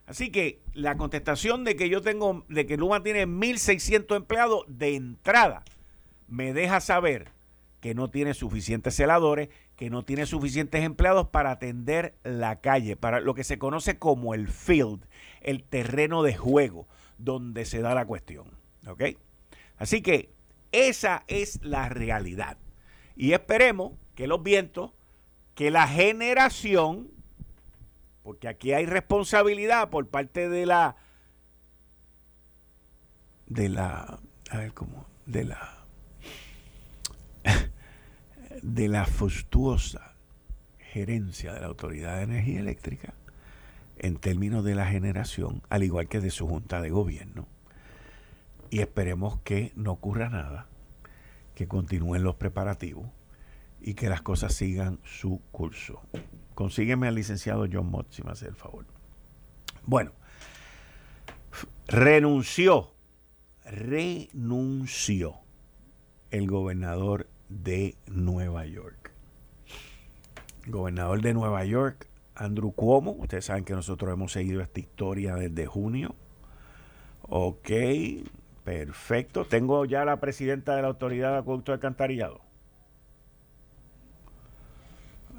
Así 0.06 0.30
que 0.30 0.62
la 0.73 0.96
contestación 0.96 1.64
de 1.64 1.76
que 1.76 1.88
yo 1.88 2.00
tengo, 2.00 2.44
de 2.49 2.64
que 2.66 2.76
Luma 2.76 3.02
tiene 3.02 3.26
1.600 3.26 4.16
empleados 4.16 4.64
de 4.68 4.94
entrada, 4.94 5.64
me 6.28 6.52
deja 6.52 6.80
saber 6.80 7.32
que 7.80 7.94
no 7.94 8.08
tiene 8.08 8.34
suficientes 8.34 8.94
celadores, 8.94 9.49
que 9.76 9.90
no 9.90 10.04
tiene 10.04 10.26
suficientes 10.26 10.85
empleados 10.85 11.28
para 11.28 11.50
atender 11.50 12.14
la 12.23 12.61
calle, 12.61 12.97
para 12.97 13.21
lo 13.21 13.35
que 13.35 13.45
se 13.45 13.59
conoce 13.59 13.99
como 13.99 14.35
el 14.35 14.49
field, 14.49 15.04
el 15.40 15.64
terreno 15.64 16.23
de 16.23 16.37
juego 16.37 16.87
donde 17.19 17.64
se 17.64 17.81
da 17.81 17.95
la 17.95 18.07
cuestión. 18.07 18.47
¿Ok? 18.87 19.02
Así 19.78 20.02
que 20.02 20.31
esa 20.73 21.25
es 21.26 21.61
la 21.62 21.88
realidad. 21.88 22.59
Y 23.16 23.33
esperemos 23.33 23.93
que 24.14 24.26
los 24.26 24.43
vientos, 24.43 24.93
que 25.54 25.71
la 25.71 25.87
generación, 25.88 27.11
porque 28.23 28.49
aquí 28.49 28.73
hay 28.73 28.87
responsabilidad 28.87 29.90
por 29.90 30.09
parte 30.09 30.49
de 30.49 30.66
la, 30.66 30.97
de 33.47 33.69
la, 33.69 34.21
a 34.50 34.59
ver 34.59 34.73
cómo, 34.73 35.07
de 35.26 35.45
la, 35.45 35.83
de 38.62 38.88
la 38.88 39.06
fastuosa 39.06 40.14
gerencia 40.78 41.52
de 41.52 41.61
la 41.61 41.66
Autoridad 41.66 42.18
de 42.18 42.23
Energía 42.23 42.61
Eléctrica 42.61 43.14
en 43.96 44.16
términos 44.16 44.64
de 44.64 44.75
la 44.75 44.87
generación, 44.87 45.62
al 45.68 45.82
igual 45.82 46.08
que 46.08 46.20
de 46.20 46.30
su 46.30 46.46
junta 46.46 46.80
de 46.80 46.90
gobierno. 46.90 47.46
Y 48.70 48.80
esperemos 48.80 49.40
que 49.40 49.73
no 49.76 49.92
ocurra 49.92 50.28
nada, 50.28 50.66
que 51.54 51.68
continúen 51.68 52.23
los 52.23 52.37
preparativos 52.37 53.08
y 53.80 53.94
que 53.94 54.08
las 54.08 54.23
cosas 54.23 54.54
sigan 54.54 54.99
su 55.04 55.40
curso. 55.52 56.02
Consígueme 56.54 57.08
al 57.08 57.14
licenciado 57.14 57.66
John 57.70 57.90
Mott, 57.90 58.11
si 58.11 58.23
me 58.23 58.32
hace 58.32 58.46
el 58.46 58.56
favor. 58.56 58.87
Bueno, 59.84 60.12
renunció, 61.87 62.94
renunció 63.64 65.37
el 66.30 66.46
gobernador 66.49 67.28
de 67.48 67.96
Nueva 68.06 68.66
York. 68.66 69.12
gobernador 70.66 71.20
de 71.20 71.34
Nueva 71.34 71.64
York 71.64 72.08
Andrew 72.34 72.72
Cuomo. 72.72 73.12
Ustedes 73.12 73.46
saben 73.46 73.64
que 73.64 73.74
nosotros 73.74 74.12
hemos 74.12 74.32
seguido 74.32 74.60
esta 74.60 74.80
historia 74.80 75.36
desde 75.36 75.66
junio. 75.66 76.14
Ok, 77.22 77.70
perfecto. 78.64 79.44
Tengo 79.44 79.84
ya 79.84 80.04
la 80.04 80.20
presidenta 80.20 80.76
de 80.76 80.82
la 80.82 80.88
Autoridad 80.88 81.32
de 81.32 81.38
Acueducto 81.38 81.72
de 81.72 81.76
Alcantarillado. 81.76 82.40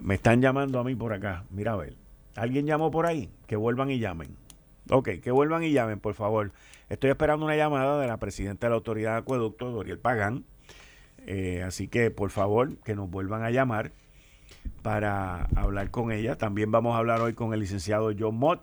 Me 0.02 0.16
están 0.16 0.42
llamando 0.42 0.80
a 0.80 0.84
mí 0.84 0.96
por 0.96 1.14
acá. 1.14 1.46
Mira 1.50 1.74
a 1.74 1.78
ver. 1.78 1.96
¿Alguien 2.36 2.66
llamó 2.66 2.92
por 2.92 3.06
ahí? 3.06 3.30
Que 3.48 3.56
vuelvan 3.56 3.92
y 3.92 4.00
llamen. 4.00 4.36
Ok, 4.90 5.10
que 5.22 5.32
vuelvan 5.32 5.64
y 5.64 5.72
llamen, 5.72 6.00
por 6.00 6.14
favor. 6.14 6.52
Estoy 6.90 7.10
esperando 7.10 7.46
una 7.46 7.56
llamada 7.56 8.00
de 8.00 8.08
la 8.08 8.18
presidenta 8.18 8.68
de 8.68 8.72
la 8.72 8.76
Autoridad 8.76 9.14
de 9.14 9.18
Acueducto, 9.20 9.72
Doriel 9.72 10.00
Pagán. 10.00 10.46
Eh, 11.26 11.64
así 11.64 11.88
que, 11.88 12.12
por 12.12 12.30
favor, 12.30 12.78
que 12.78 12.96
nos 12.96 13.10
vuelvan 13.10 13.44
a 13.44 13.52
llamar 13.52 13.92
para 14.82 15.46
hablar 15.56 15.92
con 15.92 16.12
ella. 16.12 16.38
También 16.38 16.72
vamos 16.72 16.96
a 16.96 17.00
hablar 17.00 17.22
hoy 17.22 17.34
con 17.34 17.54
el 17.54 17.60
licenciado 17.60 18.12
John 18.18 18.36
Mott 18.36 18.62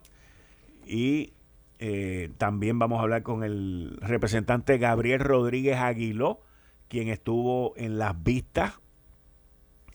y 0.87 1.33
eh, 1.79 2.31
también 2.39 2.79
vamos 2.79 3.01
a 3.01 3.03
hablar 3.03 3.23
con 3.23 3.43
el 3.43 3.99
representante 4.01 4.79
Gabriel 4.79 5.21
Rodríguez 5.21 5.79
Aguiló, 5.79 6.41
quien 6.89 7.09
estuvo 7.09 7.75
en 7.77 7.99
las 7.99 8.23
vistas 8.23 8.75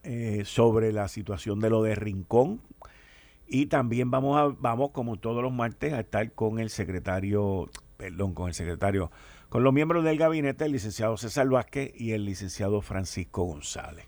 eh, 0.04 0.44
sobre 0.46 0.92
la 0.92 1.08
situación 1.08 1.60
de 1.60 1.70
lo 1.70 1.84
de 1.84 1.96
Rincón. 1.96 2.62
Y 3.48 3.68
también 3.68 4.12
vamos 4.12 4.38
a, 4.38 4.54
vamos, 4.60 4.92
como 4.92 5.16
todos 5.16 5.42
los 5.42 5.54
martes, 5.54 5.94
a 5.94 6.02
estar 6.02 6.30
con 6.34 6.60
el 6.60 6.70
secretario, 6.70 7.70
perdón, 7.96 8.34
con 8.34 8.50
el 8.50 8.54
secretario, 8.54 9.10
con 9.50 9.64
los 9.64 9.74
miembros 9.74 10.04
del 10.04 10.18
gabinete, 10.18 10.66
el 10.66 10.74
licenciado 10.74 11.18
César 11.18 11.48
Vázquez 11.48 11.92
y 11.96 12.12
el 12.12 12.26
licenciado 12.26 12.82
Francisco 12.82 13.44
González. 13.44 14.06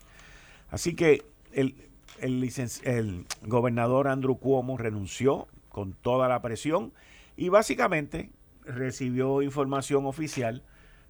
Así 0.70 0.94
que 0.94 1.24
el, 1.52 1.88
el, 2.20 3.26
gobernador 3.42 4.08
Andrew 4.08 4.38
Cuomo 4.38 4.76
renunció 4.76 5.48
con 5.68 5.94
toda 5.94 6.28
la 6.28 6.42
presión 6.42 6.92
y 7.36 7.48
básicamente 7.48 8.30
recibió 8.64 9.42
información 9.42 10.06
oficial 10.06 10.62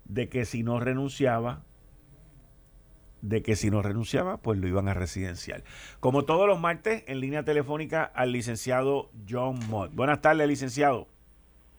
de 0.04 0.28
que 0.28 0.44
si 0.44 0.62
no 0.62 0.80
renunciaba, 0.80 1.62
de 3.20 3.42
que 3.42 3.56
si 3.56 3.70
no 3.70 3.82
renunciaba, 3.82 4.38
pues 4.38 4.58
lo 4.58 4.66
iban 4.66 4.88
a 4.88 4.94
residencial. 4.94 5.64
Como 5.98 6.24
todos 6.24 6.46
los 6.46 6.58
martes, 6.58 7.04
en 7.06 7.20
línea 7.20 7.44
telefónica 7.44 8.04
al 8.04 8.32
licenciado 8.32 9.10
John 9.28 9.58
Mott. 9.68 9.92
Buenas 9.94 10.22
tardes, 10.22 10.46
licenciado. 10.48 11.06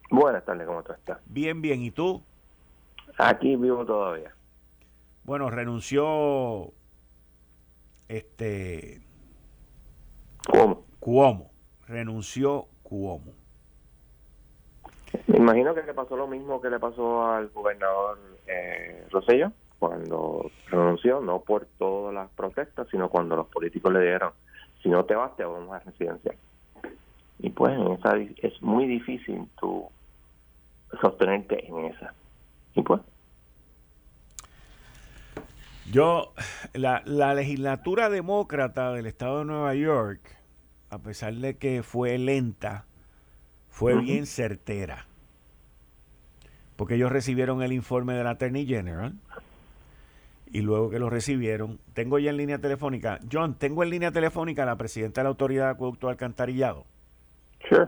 Buenas 0.09 0.43
tardes, 0.43 0.67
¿cómo 0.67 0.83
tú 0.83 0.91
estás? 0.91 1.19
Bien, 1.25 1.61
bien. 1.61 1.81
¿Y 1.81 1.91
tú? 1.91 2.21
Aquí 3.23 3.55
vivo 3.55 3.85
todavía. 3.85 4.33
Bueno, 5.23 5.51
renunció 5.51 6.73
este 8.07 8.99
Cuomo. 10.49 10.85
Cuomo. 10.99 11.51
Renunció 11.87 12.65
Cuomo. 12.81 13.33
Me 15.27 15.37
imagino 15.37 15.75
que 15.75 15.83
le 15.83 15.93
pasó 15.93 16.17
lo 16.17 16.25
mismo 16.25 16.59
que 16.61 16.71
le 16.71 16.79
pasó 16.79 17.27
al 17.27 17.49
gobernador 17.49 18.17
eh, 18.47 19.05
Rosello 19.11 19.51
cuando 19.77 20.49
renunció, 20.71 21.21
no 21.21 21.41
por 21.41 21.67
todas 21.77 22.15
las 22.15 22.29
protestas, 22.31 22.87
sino 22.89 23.09
cuando 23.09 23.35
los 23.35 23.47
políticos 23.47 23.93
le 23.93 23.99
dijeron, 23.99 24.31
si 24.81 24.89
no 24.89 25.05
te 25.05 25.13
vas, 25.13 25.35
te 25.35 25.43
vamos 25.43 25.71
a 25.71 25.79
residenciar. 25.79 26.35
Y 27.37 27.51
pues 27.51 27.77
esa, 27.99 28.17
es 28.17 28.59
muy 28.63 28.87
difícil 28.87 29.47
tú 29.59 29.87
sostenerte 30.99 31.67
en 31.67 31.85
esa. 31.85 32.15
Y 32.73 32.81
pues 32.81 33.01
yo, 35.91 36.33
la, 36.73 37.03
legislatura 37.33 38.09
demócrata 38.09 38.91
del 38.91 39.05
estado 39.05 39.39
de 39.39 39.45
Nueva 39.45 39.75
York, 39.75 40.21
a 40.89 40.99
pesar 40.99 41.33
de 41.35 41.57
que 41.57 41.83
fue 41.83 42.17
lenta, 42.17 42.85
fue 43.69 43.99
bien 43.99 44.25
certera. 44.25 45.05
Porque 46.75 46.95
ellos 46.95 47.11
recibieron 47.11 47.61
el 47.61 47.73
informe 47.73 48.13
de 48.13 48.23
la 48.23 48.31
Attorney 48.31 48.65
General 48.65 49.13
y 50.51 50.61
luego 50.61 50.89
que 50.89 50.99
lo 50.99 51.09
recibieron, 51.09 51.79
tengo 51.93 52.19
ya 52.19 52.31
en 52.31 52.37
línea 52.37 52.59
telefónica, 52.59 53.19
John, 53.31 53.55
tengo 53.55 53.83
en 53.83 53.89
línea 53.89 54.11
telefónica 54.11 54.63
a 54.63 54.65
la 54.65 54.77
presidenta 54.77 55.21
de 55.21 55.23
la 55.23 55.29
Autoridad 55.29 55.65
de 55.65 55.71
Acueducto 55.71 56.09
Alcantarillado. 56.09 56.85
Sure. 57.69 57.87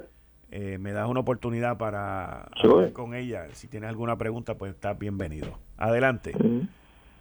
Eh, 0.51 0.77
me 0.77 0.91
das 0.91 1.10
una 1.10 1.22
oportunidad 1.22 1.77
para 1.77 2.43
hablar 2.63 2.93
con 2.93 3.15
ella. 3.15 3.48
Si 3.53 3.67
tienes 3.67 3.89
alguna 3.89 4.17
pregunta, 4.17 4.55
pues 4.55 4.74
estás 4.75 4.98
bienvenido. 5.00 5.57
Adelante. 5.77 6.33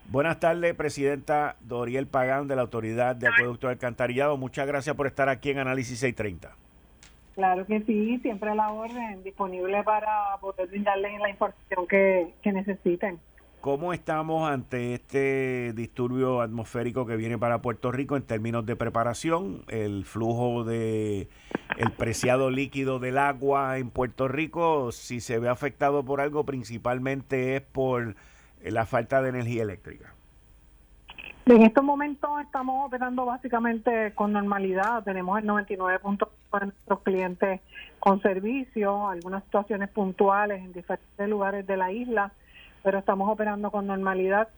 Buenas 0.08 0.40
tardes, 0.40 0.74
Presidenta 0.74 1.56
Doriel 1.60 2.06
Pagán 2.06 2.48
de 2.48 2.56
la 2.56 2.62
Autoridad 2.62 3.16
de 3.16 3.28
Acueducto 3.28 3.68
de 3.68 3.74
Alcantarillado. 3.74 4.36
Muchas 4.36 4.66
gracias 4.66 4.94
por 4.94 5.06
estar 5.06 5.28
aquí 5.28 5.50
en 5.50 5.58
Análisis 5.58 5.98
630. 6.00 6.54
Claro 7.34 7.66
que 7.66 7.80
sí, 7.82 8.18
siempre 8.18 8.50
a 8.50 8.54
la 8.54 8.70
orden, 8.70 9.22
disponible 9.24 9.82
para 9.84 10.36
poder 10.40 10.68
brindarles 10.68 11.18
la 11.18 11.30
información 11.30 11.86
que, 11.88 12.34
necesiten. 12.44 13.18
¿Cómo 13.62 13.92
estamos 13.92 14.50
ante 14.50 14.94
este 14.94 15.72
disturbio 15.72 16.40
atmosférico 16.40 17.06
que 17.06 17.16
viene 17.16 17.38
para 17.38 17.62
Puerto 17.62 17.92
Rico 17.92 18.16
en 18.16 18.24
términos 18.24 18.66
de 18.66 18.76
preparación? 18.76 19.62
El 19.68 20.04
flujo 20.04 20.64
de 20.64 21.28
el 21.78 21.92
preciado 21.92 22.50
líquido 22.50 22.98
del 22.98 23.18
agua 23.18 23.78
en 23.78 23.90
Puerto 23.90 24.28
Rico, 24.28 24.92
si 24.92 25.20
se 25.20 25.38
ve 25.38 25.48
afectado 25.48 26.04
por 26.04 26.20
algo, 26.20 26.44
principalmente 26.44 27.56
es 27.56 27.62
por 27.62 28.16
la 28.70 28.86
falta 28.86 29.22
de 29.22 29.30
energía 29.30 29.62
eléctrica? 29.62 30.12
En 31.44 31.62
estos 31.62 31.82
momentos 31.82 32.30
estamos 32.40 32.86
operando 32.86 33.24
básicamente 33.24 34.12
con 34.14 34.32
normalidad. 34.32 35.02
Tenemos 35.02 35.40
el 35.40 35.46
99 35.46 35.98
puntos 35.98 36.28
para 36.50 36.66
nuestros 36.66 37.00
clientes 37.00 37.60
con 37.98 38.22
servicio, 38.22 39.08
algunas 39.08 39.42
situaciones 39.44 39.88
puntuales 39.88 40.60
en 40.60 40.72
diferentes 40.72 41.28
lugares 41.28 41.66
de 41.66 41.76
la 41.76 41.90
isla, 41.90 42.32
pero 42.84 42.98
estamos 42.98 43.28
operando 43.28 43.72
con 43.72 43.88
normalidad. 43.88 44.48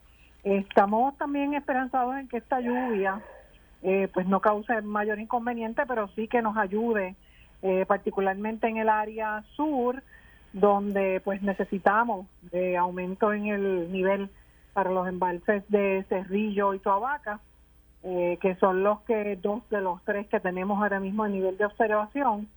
Estamos 0.43 1.17
también 1.17 1.55
esperanzados 1.55 2.17
en 2.19 2.29
que 2.29 2.37
esta 2.37 2.61
lluvia 2.61 3.23
eh, 3.83 4.09
pues 4.13 4.27
no 4.27 4.41
cause 4.41 4.83
mayor 4.83 5.19
inconveniente, 5.19 5.85
pero 5.87 6.09
sí 6.09 6.29
que 6.29 6.43
nos 6.43 6.57
ayude, 6.57 7.17
eh, 7.63 7.87
particularmente 7.87 8.67
en 8.67 8.77
el 8.77 8.91
área 8.91 9.43
sur, 9.57 10.03
donde 10.55 11.21
pues 11.23 11.43
necesitamos 11.43 12.27
de 12.53 12.79
aumento 12.79 13.33
en 13.33 13.49
el 13.49 13.93
nivel 13.93 14.31
para 14.73 14.91
los 14.91 15.07
embalses 15.07 15.63
de 15.69 16.05
Cerrillo 16.09 16.73
y 16.73 16.79
Tuabaca. 16.79 17.41
eh, 18.05 18.39
que 18.41 18.55
son 18.57 18.83
los 18.83 19.01
que 19.03 19.37
dos 19.37 19.63
de 19.71 19.81
los 19.81 20.03
tres 20.05 20.27
que 20.29 20.39
tenemos 20.39 20.79
ahora 20.79 21.01
mismo 21.01 21.25
a 21.25 21.29
nivel 21.29 21.57
de 21.57 21.65
observación 21.65 22.49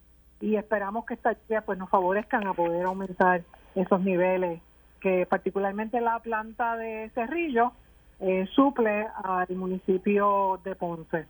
y 0.41 0.55
esperamos 0.57 1.05
que 1.05 1.13
esta 1.13 1.31
lluvia 1.31 1.61
pues 1.61 1.79
nos 1.79 1.89
favorezcan 1.89 2.45
a 2.45 2.53
poder 2.53 2.85
aumentar 2.85 3.43
esos 3.73 4.01
niveles 4.01 4.59
que 4.99 5.25
particularmente 5.25 6.01
la 6.01 6.19
planta 6.19 6.75
de 6.75 7.09
Cerrillo 7.15 7.71
eh, 8.19 8.45
suple 8.53 9.07
al 9.23 9.47
municipio 9.55 10.59
de 10.65 10.75
Ponce 10.75 11.25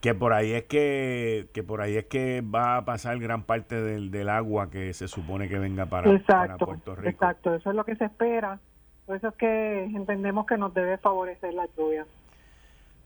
que 0.00 0.14
por 0.14 0.32
ahí 0.32 0.52
es 0.52 0.64
que, 0.64 1.48
que 1.52 1.62
por 1.62 1.80
ahí 1.80 1.96
es 1.96 2.06
que 2.06 2.40
va 2.40 2.76
a 2.76 2.84
pasar 2.84 3.18
gran 3.18 3.42
parte 3.42 3.80
del, 3.80 4.10
del 4.10 4.28
agua 4.28 4.70
que 4.70 4.92
se 4.94 5.08
supone 5.08 5.48
que 5.48 5.58
venga 5.58 5.86
para, 5.86 6.04
Puerto 6.58 6.94
Rico. 6.94 7.08
Exacto, 7.08 7.54
eso 7.54 7.70
es 7.70 7.76
lo 7.76 7.84
que 7.84 7.96
se 7.96 8.04
espera. 8.04 8.60
Por 9.06 9.16
eso 9.16 9.28
es 9.28 9.34
que 9.34 9.84
entendemos 9.84 10.46
que 10.46 10.56
nos 10.56 10.72
debe 10.74 10.98
favorecer 10.98 11.54
la 11.54 11.66
lluvia. 11.76 12.06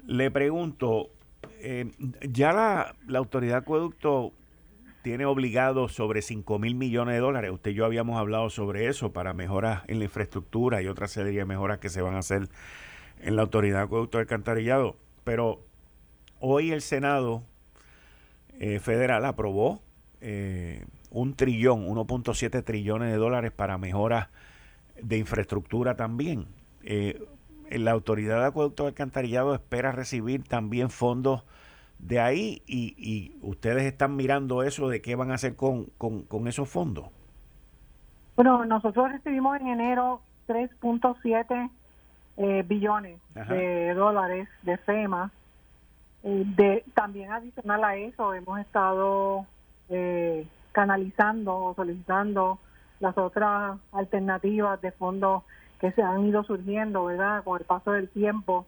Le 0.07 0.31
pregunto, 0.31 1.09
eh, 1.61 1.91
ya 2.29 2.53
la, 2.53 2.95
la 3.07 3.19
autoridad 3.21 3.55
de 3.55 3.59
acueducto 3.59 4.33
tiene 5.03 5.25
obligado 5.25 5.89
sobre 5.89 6.23
5 6.23 6.59
mil 6.59 6.75
millones 6.75 7.15
de 7.15 7.21
dólares. 7.21 7.51
Usted 7.53 7.71
y 7.71 7.75
yo 7.75 7.85
habíamos 7.85 8.19
hablado 8.19 8.51
sobre 8.51 8.89
eso 8.89 9.13
para 9.13 9.33
mejoras 9.33 9.83
en 9.89 9.99
la 9.99 10.05
infraestructura 10.05 10.83
y 10.83 10.89
otra 10.89 11.09
serie 11.09 11.39
de 11.39 11.45
mejoras 11.45 11.79
que 11.79 11.89
se 11.89 12.03
van 12.03 12.15
a 12.15 12.19
hacer 12.19 12.49
en 13.21 13.37
la 13.37 13.43
autoridad 13.43 13.79
de 13.79 13.85
acueducto 13.85 14.19
del 14.19 14.27
alcantarillado. 14.27 14.97
Pero 15.25 15.61
hoy 16.43 16.73
el 16.73 16.83
Senado 16.83 17.43
eh, 18.59 18.81
federal 18.81 19.25
aprobó 19.25 19.81
eh, 20.21 20.85
un 21.11 21.35
trillón, 21.35 21.87
1.7 21.87 22.65
trillones 22.65 23.13
de 23.13 23.17
dólares 23.17 23.53
para 23.53 23.79
mejoras 23.79 24.29
de 25.01 25.19
infraestructura 25.19 25.97
también. 25.97 26.47
Eh, 26.83 27.25
la 27.71 27.93
Autoridad 27.93 28.41
de 28.41 28.47
Acueducto 28.47 28.83
de 28.83 28.89
Alcantarillado 28.91 29.55
espera 29.55 29.93
recibir 29.93 30.43
también 30.43 30.91
fondos 30.91 31.45
de 32.01 32.19
ahí 32.19 32.63
y, 32.67 33.37
ustedes 33.41 33.85
están 33.85 34.17
mirando 34.17 34.65
eso 34.65 34.89
de 34.89 35.01
qué 35.01 35.15
van 35.15 35.31
a 35.31 35.35
hacer 35.35 35.55
con, 35.55 35.87
esos 36.49 36.69
fondos. 36.69 37.07
Bueno, 38.35 38.65
nosotros 38.65 39.13
recibimos 39.13 39.61
en 39.61 39.69
enero 39.69 40.21
3.7 40.49 42.67
billones 42.67 43.21
de 43.49 43.95
dólares 43.95 44.49
de 44.63 44.77
FEMA 44.79 45.31
eh, 45.33 45.42
de, 46.23 46.85
también 46.95 47.33
adicional 47.33 47.83
a 47.85 47.97
eso, 47.97 48.33
hemos 48.35 48.61
estado 48.61 49.47
eh, 49.89 50.47
canalizando 50.73 51.57
o 51.57 51.75
solicitando 51.75 52.59
las 53.01 53.19
otras 53.19 53.79
alternativas 53.93 54.81
de 54.81 54.93
fondos 54.93 55.43
que 55.81 55.91
se 55.93 56.03
han 56.03 56.27
ido 56.27 56.45
surgiendo, 56.45 57.05
¿verdad? 57.07 57.43
Con 57.43 57.59
el 57.59 57.67
paso 57.67 57.93
del 57.93 58.09
tiempo. 58.09 58.67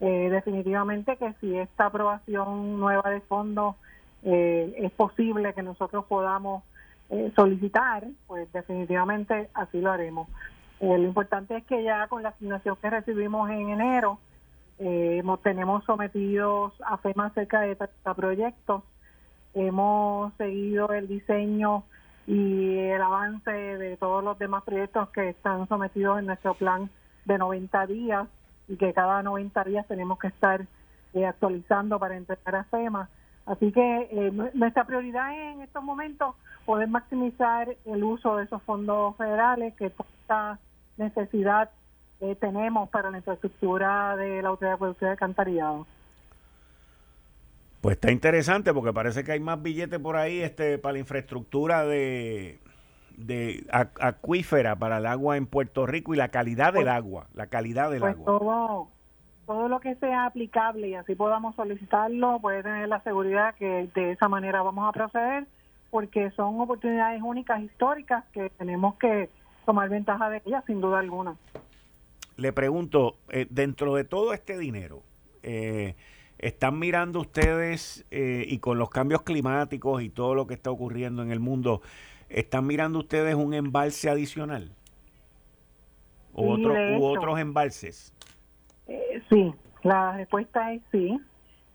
Eh, 0.00 0.28
definitivamente 0.30 1.16
que 1.16 1.34
si 1.40 1.56
esta 1.56 1.86
aprobación 1.86 2.78
nueva 2.78 3.10
de 3.10 3.20
fondos 3.20 3.76
es 4.20 4.90
posible 4.92 5.54
que 5.54 5.62
nosotros 5.62 6.04
podamos 6.06 6.64
solicitar, 7.36 8.04
pues 8.26 8.52
definitivamente 8.52 9.48
así 9.54 9.80
lo 9.80 9.92
haremos. 9.92 10.28
lo 10.80 10.96
importante 10.96 11.56
es 11.56 11.64
que 11.64 11.84
ya 11.84 12.08
con 12.08 12.24
la 12.24 12.30
asignación 12.30 12.76
que 12.82 12.90
recibimos 12.90 13.48
en 13.48 13.70
enero, 13.70 14.18
eh, 14.78 15.22
tenemos 15.42 15.84
sometidos 15.84 16.72
a 16.86 16.98
FEMA 16.98 17.30
cerca 17.30 17.60
de 17.60 17.76
30 17.76 18.14
proyectos. 18.14 18.82
Hemos 19.54 20.32
seguido 20.34 20.92
el 20.92 21.08
diseño 21.08 21.84
y 22.26 22.76
el 22.76 23.00
avance 23.00 23.50
de 23.50 23.96
todos 23.96 24.22
los 24.22 24.38
demás 24.38 24.62
proyectos 24.62 25.08
que 25.10 25.30
están 25.30 25.66
sometidos 25.68 26.18
en 26.18 26.26
nuestro 26.26 26.54
plan 26.54 26.90
de 27.24 27.38
90 27.38 27.86
días 27.86 28.28
y 28.68 28.76
que 28.76 28.92
cada 28.92 29.22
90 29.22 29.64
días 29.64 29.88
tenemos 29.88 30.18
que 30.18 30.28
estar 30.28 30.66
eh, 31.14 31.26
actualizando 31.26 31.98
para 31.98 32.16
entregar 32.16 32.56
a 32.56 32.64
FEMA. 32.64 33.08
Así 33.46 33.72
que 33.72 34.08
eh, 34.12 34.30
nuestra 34.54 34.84
prioridad 34.84 35.32
en 35.32 35.62
estos 35.62 35.82
momentos 35.82 36.34
poder 36.66 36.86
maximizar 36.88 37.74
el 37.86 38.04
uso 38.04 38.36
de 38.36 38.44
esos 38.44 38.62
fondos 38.62 39.16
federales 39.16 39.74
que 39.74 39.86
esta 39.86 40.58
necesidad 40.98 41.70
eh, 42.20 42.36
tenemos 42.36 42.88
para 42.90 43.10
la 43.10 43.18
infraestructura 43.18 44.16
de 44.16 44.42
la 44.42 44.48
Autoridad 44.48 44.74
de 44.74 44.78
Producción 44.78 45.08
de 45.08 45.12
Alcantarillado. 45.12 45.86
Pues 47.80 47.94
está 47.94 48.10
interesante 48.10 48.74
porque 48.74 48.92
parece 48.92 49.22
que 49.22 49.32
hay 49.32 49.40
más 49.40 49.62
billetes 49.62 50.00
por 50.00 50.16
ahí 50.16 50.40
este 50.40 50.78
para 50.78 50.94
la 50.94 50.98
infraestructura 50.98 51.84
de, 51.84 52.58
de 53.16 53.64
acuífera 54.00 54.74
para 54.74 54.98
el 54.98 55.06
agua 55.06 55.36
en 55.36 55.46
Puerto 55.46 55.86
Rico 55.86 56.12
y 56.12 56.16
la 56.16 56.28
calidad 56.28 56.72
del 56.72 56.84
pues, 56.84 56.94
agua, 56.94 57.26
la 57.34 57.46
calidad 57.46 57.90
del 57.90 58.00
pues 58.00 58.14
agua. 58.14 58.26
Todo, 58.26 58.88
todo 59.46 59.68
lo 59.68 59.78
que 59.78 59.94
sea 59.94 60.26
aplicable 60.26 60.88
y 60.88 60.94
así 60.96 61.14
podamos 61.14 61.54
solicitarlo, 61.54 62.40
puede 62.40 62.64
tener 62.64 62.88
la 62.88 63.00
seguridad 63.02 63.54
que 63.54 63.88
de 63.94 64.10
esa 64.10 64.28
manera 64.28 64.60
vamos 64.62 64.88
a 64.88 64.92
proceder 64.92 65.46
porque 65.90 66.32
son 66.32 66.60
oportunidades 66.60 67.22
únicas 67.22 67.62
históricas 67.62 68.24
que 68.32 68.50
tenemos 68.58 68.96
que 68.96 69.30
tomar 69.64 69.88
ventaja 69.88 70.28
de 70.30 70.42
ellas 70.44 70.64
sin 70.66 70.80
duda 70.80 70.98
alguna 70.98 71.36
le 72.38 72.52
pregunto, 72.52 73.16
eh, 73.30 73.46
dentro 73.50 73.96
de 73.96 74.04
todo 74.04 74.32
este 74.32 74.56
dinero, 74.56 75.02
eh, 75.42 75.96
¿están 76.38 76.78
mirando 76.78 77.20
ustedes, 77.20 78.06
eh, 78.12 78.44
y 78.46 78.60
con 78.60 78.78
los 78.78 78.90
cambios 78.90 79.22
climáticos 79.22 80.02
y 80.02 80.08
todo 80.08 80.36
lo 80.36 80.46
que 80.46 80.54
está 80.54 80.70
ocurriendo 80.70 81.22
en 81.22 81.32
el 81.32 81.40
mundo, 81.40 81.82
¿están 82.28 82.64
mirando 82.64 83.00
ustedes 83.00 83.34
un 83.34 83.54
embalse 83.54 84.08
adicional? 84.08 84.70
¿O 86.32 86.52
otro, 86.52 86.74
¿U 86.96 87.04
otros 87.04 87.38
embalses? 87.40 88.14
sí, 89.28 89.52
la 89.82 90.16
respuesta 90.16 90.72
es 90.72 90.80
sí. 90.92 91.20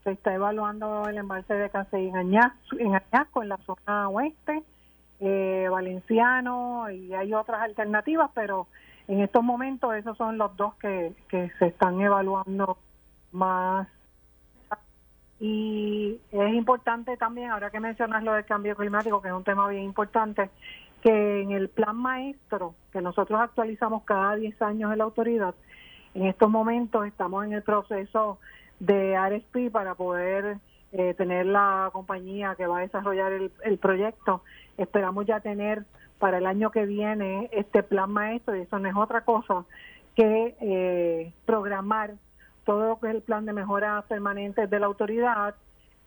Se 0.05 0.11
está 0.11 0.33
evaluando 0.33 1.07
el 1.09 1.17
embalse 1.17 1.53
de 1.53 1.69
Casey 1.69 2.07
en 2.07 2.15
Añasco, 2.15 2.77
en, 2.79 2.95
Añasco, 2.95 3.43
en 3.43 3.49
la 3.49 3.57
zona 3.57 4.09
oeste, 4.09 4.63
Valenciano, 5.69 6.89
y 6.89 7.13
hay 7.13 7.33
otras 7.33 7.61
alternativas, 7.61 8.31
pero 8.33 8.67
en 9.07 9.21
estos 9.21 9.43
momentos 9.43 9.93
esos 9.95 10.17
son 10.17 10.37
los 10.37 10.55
dos 10.55 10.75
que, 10.75 11.13
que 11.27 11.51
se 11.59 11.67
están 11.67 11.99
evaluando 11.99 12.77
más. 13.31 13.87
Y 15.39 16.21
es 16.31 16.53
importante 16.53 17.17
también, 17.17 17.51
ahora 17.51 17.69
que 17.69 17.79
mencionas 17.79 18.23
lo 18.23 18.33
del 18.33 18.45
cambio 18.45 18.75
climático, 18.75 19.21
que 19.21 19.27
es 19.27 19.33
un 19.33 19.43
tema 19.43 19.67
bien 19.67 19.83
importante, 19.83 20.49
que 21.01 21.41
en 21.41 21.51
el 21.51 21.67
plan 21.67 21.97
maestro, 21.97 22.75
que 22.93 23.01
nosotros 23.01 23.41
actualizamos 23.41 24.03
cada 24.03 24.35
10 24.35 24.61
años 24.61 24.91
en 24.93 24.99
la 24.99 25.03
autoridad, 25.03 25.53
en 26.13 26.27
estos 26.27 26.49
momentos 26.49 27.05
estamos 27.05 27.43
en 27.45 27.53
el 27.53 27.63
proceso 27.63 28.39
de 28.79 29.17
RSP 29.17 29.69
para 29.71 29.95
poder 29.95 30.59
eh, 30.93 31.13
tener 31.15 31.47
la 31.47 31.89
compañía 31.91 32.55
que 32.55 32.67
va 32.67 32.77
a 32.77 32.81
desarrollar 32.81 33.33
el, 33.33 33.51
el 33.63 33.77
proyecto. 33.79 34.43
Esperamos 34.77 35.25
ya 35.25 35.41
tener 35.41 35.85
para 36.23 36.37
el 36.37 36.45
año 36.45 36.71
que 36.71 36.85
viene 36.85 37.49
este 37.51 37.83
plan 37.83 38.09
maestro 38.09 38.55
y 38.55 38.61
eso 38.61 38.79
no 38.79 38.87
es 38.87 38.95
otra 38.95 39.25
cosa 39.25 39.65
que 40.15 40.55
eh, 40.61 41.33
programar 41.45 42.13
todo 42.63 42.87
lo 42.87 42.99
que 43.01 43.07
es 43.07 43.15
el 43.15 43.21
plan 43.21 43.45
de 43.45 43.51
mejora 43.51 44.01
permanente 44.07 44.67
de 44.67 44.79
la 44.79 44.85
autoridad, 44.85 45.53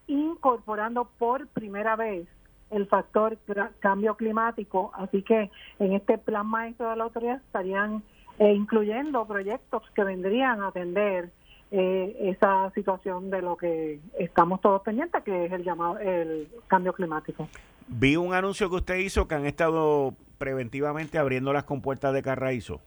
incorporando 0.07 1.05
por 1.19 1.49
primera 1.49 1.97
vez 1.97 2.27
el 2.71 2.87
factor 2.87 3.37
cambio 3.79 4.15
climático. 4.15 4.91
Así 4.95 5.21
que 5.21 5.51
en 5.79 5.93
este 5.93 6.17
plan 6.17 6.47
maestro 6.47 6.89
de 6.89 6.97
la 6.97 7.05
autoridad 7.05 7.37
estarían 7.37 8.03
eh, 8.39 8.55
incluyendo 8.55 9.27
proyectos 9.27 9.83
que 9.95 10.03
vendrían 10.03 10.63
a 10.63 10.69
atender 10.69 11.29
eh, 11.71 12.17
esa 12.21 12.71
situación 12.71 13.29
de 13.29 13.43
lo 13.43 13.59
que 13.59 14.01
estamos 14.19 14.63
todos 14.63 14.81
pendientes, 14.81 15.23
que 15.25 15.45
es 15.45 15.53
el 15.53 15.63
llamado 15.63 15.99
el 15.99 16.49
cambio 16.69 16.95
climático. 16.95 17.51
Vi 17.89 18.17
un 18.17 18.35
anuncio 18.35 18.69
que 18.69 18.77
usted 18.77 18.97
hizo 18.97 19.29
que 19.29 19.37
han 19.37 19.47
estado 19.47 20.15
preventivamente 20.39 21.19
abriendo 21.19 21.53
las 21.53 21.65
compuertas 21.65 22.13
de 22.13 22.23
Carraízo. 22.23 22.81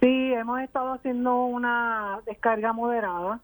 Sí, 0.00 0.32
hemos 0.34 0.60
estado 0.60 0.92
haciendo 0.92 1.44
una 1.44 2.20
descarga 2.26 2.72
moderada. 2.72 3.40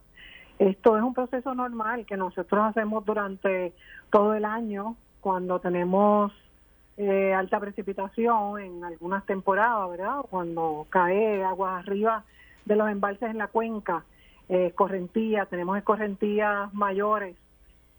Esto 0.59 0.97
es 0.97 1.03
un 1.03 1.15
proceso 1.15 1.55
normal 1.55 2.05
que 2.05 2.15
nosotros 2.15 2.63
hacemos 2.63 3.03
durante 3.05 3.73
todo 4.11 4.35
el 4.35 4.45
año 4.45 4.95
cuando 5.19 5.59
tenemos 5.59 6.31
eh, 6.97 7.33
alta 7.33 7.59
precipitación 7.59 8.59
en 8.59 8.83
algunas 8.83 9.25
temporadas, 9.25 9.89
¿verdad? 9.89 10.21
Cuando 10.29 10.85
cae 10.89 11.43
agua 11.43 11.79
arriba 11.79 12.23
de 12.65 12.75
los 12.75 12.87
embalses 12.89 13.31
en 13.31 13.39
la 13.39 13.47
cuenca, 13.47 14.05
eh, 14.47 14.73
correntías, 14.75 15.49
tenemos 15.49 15.75
escorrentías 15.77 16.71
mayores 16.73 17.35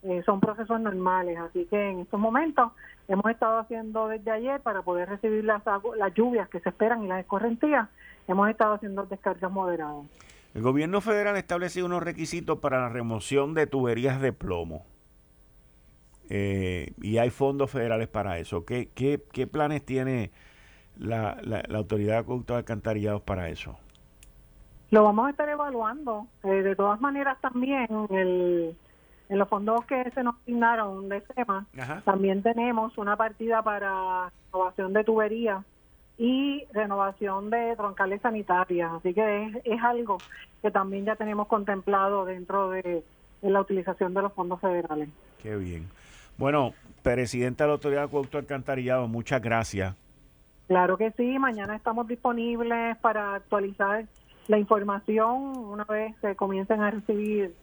eh, 0.04 0.22
son 0.24 0.40
procesos 0.40 0.80
normales, 0.80 1.38
así 1.38 1.66
que 1.66 1.90
en 1.90 2.00
estos 2.00 2.20
momentos 2.20 2.72
hemos 3.08 3.24
estado 3.30 3.58
haciendo 3.58 4.08
desde 4.08 4.30
ayer 4.30 4.60
para 4.60 4.82
poder 4.82 5.08
recibir 5.08 5.44
las, 5.44 5.62
las 5.96 6.14
lluvias 6.14 6.48
que 6.48 6.60
se 6.60 6.68
esperan 6.68 7.02
y 7.04 7.08
las 7.08 7.20
escorrentías, 7.20 7.88
hemos 8.28 8.48
estado 8.48 8.74
haciendo 8.74 9.04
descargas 9.04 9.50
moderadas. 9.50 10.06
El 10.54 10.62
gobierno 10.62 11.00
federal 11.00 11.34
ha 11.34 11.38
establecido 11.38 11.86
unos 11.86 12.02
requisitos 12.02 12.58
para 12.60 12.80
la 12.80 12.88
remoción 12.88 13.54
de 13.54 13.66
tuberías 13.66 14.20
de 14.20 14.32
plomo. 14.32 14.86
Eh, 16.30 16.92
y 17.02 17.18
hay 17.18 17.30
fondos 17.30 17.70
federales 17.70 18.08
para 18.08 18.38
eso. 18.38 18.64
¿Qué, 18.64 18.88
qué, 18.94 19.20
qué 19.32 19.46
planes 19.46 19.84
tiene 19.84 20.30
la, 20.96 21.38
la, 21.42 21.62
la 21.66 21.78
Autoridad 21.78 22.24
de 22.24 22.42
de 22.46 22.54
Alcantarillados 22.54 23.22
para 23.22 23.48
eso? 23.48 23.78
Lo 24.90 25.02
vamos 25.02 25.26
a 25.26 25.30
estar 25.30 25.48
evaluando. 25.48 26.28
Eh, 26.44 26.62
de 26.62 26.76
todas 26.76 27.00
maneras, 27.00 27.36
también 27.40 27.88
el, 28.10 28.76
en 29.34 29.40
los 29.40 29.48
fondos 29.48 29.84
que 29.86 30.10
se 30.12 30.22
nos 30.22 30.36
asignaron 30.36 31.08
de 31.08 31.20
SEMA, 31.34 31.66
también 32.04 32.40
tenemos 32.42 32.96
una 32.98 33.16
partida 33.16 33.62
para 33.62 34.30
renovación 34.52 34.92
de 34.92 35.02
tuberías 35.02 35.64
y 36.16 36.64
renovación 36.72 37.50
de 37.50 37.74
troncales 37.76 38.22
sanitarias. 38.22 38.92
Así 38.92 39.12
que 39.12 39.60
es, 39.64 39.82
algo 39.82 40.18
que 40.62 40.70
también 40.70 41.04
ya 41.04 41.16
tenemos 41.16 41.48
contemplado 41.48 42.24
dentro 42.24 42.70
de, 42.70 43.02
la 43.42 43.60
utilización 43.60 44.14
de 44.14 44.22
los 44.22 44.32
fondos 44.32 44.60
federales. 44.60 45.08
Qué 45.42 45.56
bien. 45.56 45.88
Bueno, 46.38 46.72
Presidenta 47.02 47.64
de 47.64 47.68
la 47.68 47.74
Autoridad 47.74 48.02
de 48.02 48.06
Acueducto 48.06 48.38
Alcantarillado, 48.38 49.08
muchas 49.08 49.42
gracias. 49.42 49.96
Claro 50.68 50.96
que 50.96 51.10
sí, 51.10 51.40
mañana 51.40 51.74
estamos 51.74 52.06
disponibles 52.06 52.96
para 52.98 53.34
actualizar 53.34 54.06
la 54.46 54.58
información 54.58 55.56
una 55.56 55.84
vez 55.84 56.14
se 56.20 56.36
comiencen 56.36 56.82
a 56.82 56.90
recibir 56.90 57.54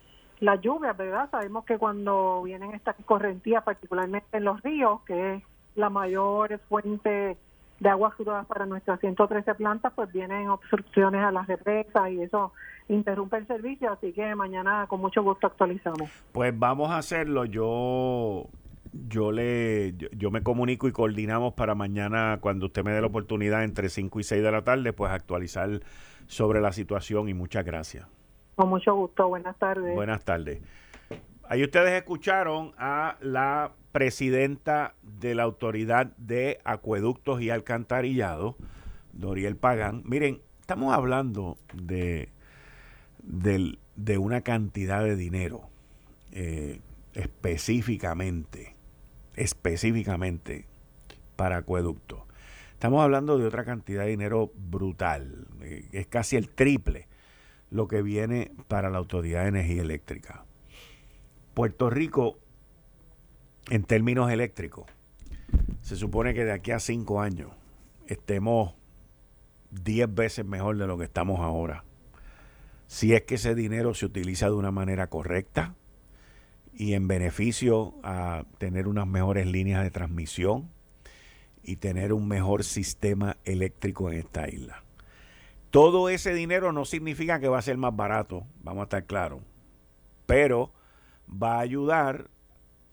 las 0.41 0.60
lluvias, 0.60 0.97
¿verdad? 0.97 1.30
Sabemos 1.32 1.63
que 1.65 1.77
cuando 1.77 2.41
vienen 2.43 2.73
estas 2.73 2.95
correntías, 3.06 3.63
particularmente 3.63 4.38
en 4.38 4.43
los 4.43 4.62
ríos, 4.62 5.01
que 5.04 5.36
es 5.36 5.43
la 5.75 5.89
mayor 5.89 6.60
fuente 6.67 7.38
de 7.80 7.89
aguas 7.89 8.15
crudas 8.15 8.45
para 8.47 8.65
nuestras 8.65 8.99
113 8.99 9.56
plantas, 9.56 9.93
pues 9.95 10.12
vienen 10.12 10.49
obstrucciones 10.49 11.23
a 11.23 11.32
las 11.32 11.47
represas 11.47 12.10
y 12.10 12.21
eso 12.21 12.54
interrumpe 12.89 13.38
el 13.38 13.47
servicio, 13.47 13.91
así 13.91 14.12
que 14.13 14.36
mañana 14.36 14.86
con 14.88 14.99
mucho 14.99 15.23
gusto 15.23 15.47
actualizamos. 15.47 16.10
Pues 16.32 16.58
vamos 16.58 16.89
a 16.89 16.97
hacerlo. 16.97 17.45
Yo 17.45 18.47
yo 18.93 19.32
le 19.32 19.93
yo, 19.93 20.32
me 20.32 20.41
comunico 20.41 20.88
y 20.88 20.91
coordinamos 20.91 21.54
para 21.54 21.75
mañana 21.75 22.39
cuando 22.41 22.65
usted 22.65 22.84
me 22.84 22.91
dé 22.91 23.01
la 23.01 23.08
oportunidad 23.08 23.63
entre 23.63 23.89
5 23.89 24.19
y 24.19 24.23
6 24.23 24.43
de 24.43 24.51
la 24.51 24.63
tarde, 24.63 24.91
pues 24.91 25.12
actualizar 25.12 25.82
sobre 26.25 26.62
la 26.62 26.71
situación 26.71 27.30
y 27.30 27.34
muchas 27.34 27.63
gracias. 27.63 28.08
Con 28.55 28.69
mucho 28.69 28.95
gusto, 28.95 29.27
buenas 29.27 29.57
tardes. 29.57 29.95
Buenas 29.95 30.23
tardes. 30.23 30.61
Ahí 31.51 31.63
ustedes 31.63 31.91
escucharon 31.91 32.73
a 32.77 33.17
la 33.21 33.73
presidenta 33.91 34.95
de 35.01 35.35
la 35.35 35.43
Autoridad 35.43 36.15
de 36.17 36.59
Acueductos 36.63 37.41
y 37.41 37.49
Alcantarillado, 37.49 38.55
Doriel 39.11 39.57
Pagán. 39.57 40.03
Miren, 40.05 40.41
estamos 40.61 40.93
hablando 40.93 41.57
de, 41.73 42.29
de, 43.23 44.17
una 44.17 44.41
cantidad 44.41 45.03
de 45.03 45.15
dinero 45.15 45.63
eh, 46.31 46.79
específicamente, 47.13 48.75
específicamente 49.35 50.67
para 51.35 51.57
acueductos. 51.57 52.21
Estamos 52.71 53.03
hablando 53.03 53.37
de 53.37 53.45
otra 53.45 53.65
cantidad 53.65 54.03
de 54.03 54.11
dinero 54.11 54.51
brutal, 54.55 55.47
eh, 55.61 55.89
es 55.91 56.07
casi 56.07 56.37
el 56.37 56.49
triple 56.49 57.07
lo 57.71 57.88
que 57.88 58.03
viene 58.03 58.51
para 58.67 58.91
la 58.91 58.99
Autoridad 58.99 59.43
de 59.43 59.49
Energía 59.49 59.81
Eléctrica. 59.81 60.45
Puerto 61.55 61.89
Rico 61.89 62.38
en 63.69 63.84
términos 63.84 64.31
eléctricos, 64.31 64.86
se 65.81 65.95
supone 65.95 66.34
que 66.34 66.45
de 66.45 66.51
aquí 66.51 66.71
a 66.71 66.79
cinco 66.79 67.21
años 67.21 67.51
estemos 68.07 68.73
diez 69.69 70.13
veces 70.13 70.45
mejor 70.45 70.77
de 70.77 70.88
lo 70.88 70.97
que 70.97 71.05
estamos 71.05 71.39
ahora. 71.39 71.86
Si 72.88 73.13
es 73.13 73.23
que 73.23 73.36
ese 73.36 73.55
dinero 73.55 73.93
se 73.93 74.05
utiliza 74.05 74.47
de 74.47 74.55
una 74.55 74.71
manera 74.71 75.07
correcta 75.07 75.75
y 76.73 76.93
en 76.93 77.07
beneficio 77.07 77.95
a 78.03 78.45
tener 78.57 78.88
unas 78.88 79.07
mejores 79.07 79.47
líneas 79.47 79.84
de 79.84 79.91
transmisión 79.91 80.69
y 81.63 81.77
tener 81.77 82.12
un 82.12 82.27
mejor 82.27 82.63
sistema 82.63 83.38
eléctrico 83.45 84.12
en 84.12 84.19
esta 84.19 84.49
isla. 84.49 84.84
Todo 85.71 86.10
ese 86.10 86.34
dinero 86.34 86.73
no 86.73 86.84
significa 86.84 87.39
que 87.39 87.47
va 87.47 87.57
a 87.57 87.62
ser 87.62 87.77
más 87.77 87.95
barato, 87.95 88.45
vamos 88.62 88.81
a 88.81 88.84
estar 88.84 89.05
claros, 89.05 89.41
pero 90.25 90.73
va 91.31 91.55
a 91.55 91.62
ayudar 91.62 92.29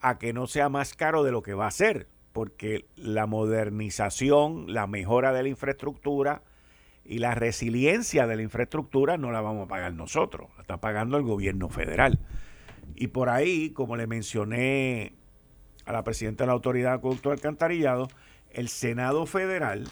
a 0.01 0.19
que 0.19 0.33
no 0.33 0.47
sea 0.47 0.69
más 0.69 0.95
caro 0.95 1.25
de 1.25 1.33
lo 1.33 1.43
que 1.43 1.55
va 1.55 1.67
a 1.67 1.73
ser, 1.73 2.07
porque 2.33 2.87
la 2.95 3.27
modernización, 3.27 4.73
la 4.73 4.87
mejora 4.87 5.33
de 5.33 5.43
la 5.43 5.49
infraestructura 5.49 6.43
y 7.05 7.19
la 7.19 7.35
resiliencia 7.35 8.29
de 8.29 8.37
la 8.37 8.43
infraestructura 8.43 9.19
no 9.19 9.33
la 9.33 9.41
vamos 9.41 9.65
a 9.65 9.69
pagar 9.69 9.93
nosotros, 9.95 10.49
la 10.55 10.63
está 10.63 10.77
pagando 10.77 11.17
el 11.17 11.25
gobierno 11.25 11.69
federal. 11.69 12.21
Y 12.95 13.09
por 13.09 13.29
ahí, 13.29 13.71
como 13.71 13.97
le 13.97 14.07
mencioné 14.07 15.15
a 15.85 15.91
la 15.91 16.05
presidenta 16.05 16.45
de 16.45 16.49
la 16.49 16.53
Autoridad 16.53 17.01
de 17.01 17.31
Alcantarillado, 17.31 18.07
el 18.51 18.69
Senado 18.69 19.27
Federal 19.27 19.89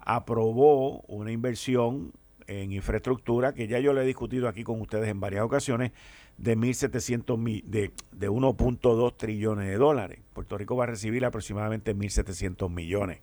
aprobó 0.00 1.00
una 1.02 1.32
inversión 1.32 2.12
en 2.48 2.72
infraestructura 2.72 3.52
que 3.52 3.68
ya 3.68 3.78
yo 3.78 3.92
le 3.92 4.02
he 4.02 4.06
discutido 4.06 4.48
aquí 4.48 4.64
con 4.64 4.80
ustedes 4.80 5.08
en 5.08 5.20
varias 5.20 5.44
ocasiones 5.44 5.92
de 6.38 6.56
1.700 6.56 7.62
de, 7.64 7.92
de 8.12 8.30
1.2 8.30 9.16
trillones 9.16 9.68
de 9.68 9.76
dólares. 9.76 10.20
Puerto 10.32 10.56
Rico 10.56 10.74
va 10.74 10.84
a 10.84 10.88
recibir 10.88 11.24
aproximadamente 11.24 11.94
1.700 11.94 12.70
millones. 12.70 13.20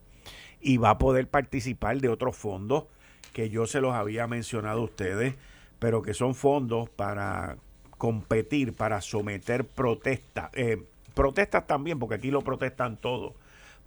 Y 0.61 0.77
va 0.77 0.91
a 0.91 0.97
poder 0.97 1.27
participar 1.27 1.99
de 1.99 2.09
otros 2.09 2.35
fondos 2.35 2.85
que 3.33 3.49
yo 3.49 3.65
se 3.65 3.81
los 3.81 3.93
había 3.93 4.27
mencionado 4.27 4.81
a 4.81 4.83
ustedes, 4.83 5.35
pero 5.79 6.01
que 6.01 6.13
son 6.13 6.35
fondos 6.35 6.89
para 6.89 7.57
competir, 7.97 8.73
para 8.73 9.01
someter 9.01 9.65
protestas, 9.65 10.51
eh, 10.53 10.83
protestas 11.13 11.65
también, 11.65 11.97
porque 11.97 12.15
aquí 12.15 12.31
lo 12.31 12.41
protestan 12.41 12.97
todos, 12.97 13.33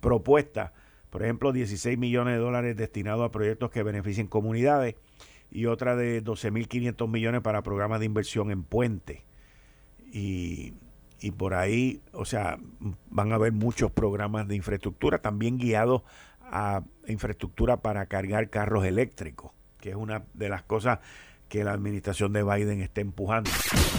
propuestas, 0.01 0.73
por 1.11 1.23
ejemplo, 1.23 1.53
16 1.53 1.97
millones 1.97 2.35
de 2.35 2.41
dólares 2.41 2.77
destinados 2.77 3.25
a 3.25 3.31
proyectos 3.31 3.71
que 3.71 3.83
beneficien 3.83 4.27
comunidades 4.27 4.97
y 5.51 5.67
otra 5.67 5.97
de 5.97 6.23
12.500 6.23 7.09
millones 7.09 7.41
para 7.41 7.63
programas 7.63 8.01
de 8.01 8.07
inversión 8.07 8.51
en 8.51 8.63
puente. 8.63 9.25
Y, 10.13 10.75
y 11.21 11.31
por 11.33 11.55
ahí, 11.55 12.01
o 12.13 12.25
sea, 12.25 12.59
van 13.11 13.33
a 13.33 13.37
haber 13.37 13.53
muchos 13.53 13.91
programas 13.91 14.47
de 14.49 14.57
infraestructura, 14.57 15.19
también 15.19 15.59
guiados 15.59 16.03
a 16.41 16.83
infraestructura 17.07 17.79
para 17.79 18.07
cargar 18.07 18.51
carros 18.51 18.85
eléctricos, 18.85 19.53
que 19.81 19.91
es 19.91 19.97
una 19.97 20.25
de 20.35 20.49
las 20.49 20.63
cosas 20.63 21.01
que 21.49 21.65
la 21.65 21.73
administración 21.73 22.33
de 22.33 22.43
Biden 22.43 22.83
está 22.83 23.01
empujando. 23.01 23.51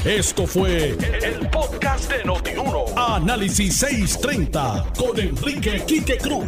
Esto 0.05 0.45
fue 0.45 0.89
el, 1.23 1.49
podcast 1.49 2.11
de 2.11 2.23
Notiuno. 2.23 2.85
Análisis 2.95 3.77
630 3.77 4.93
con 4.97 5.19
Enrique 5.19 5.83
Quique 5.85 6.17
Cruz. 6.17 6.47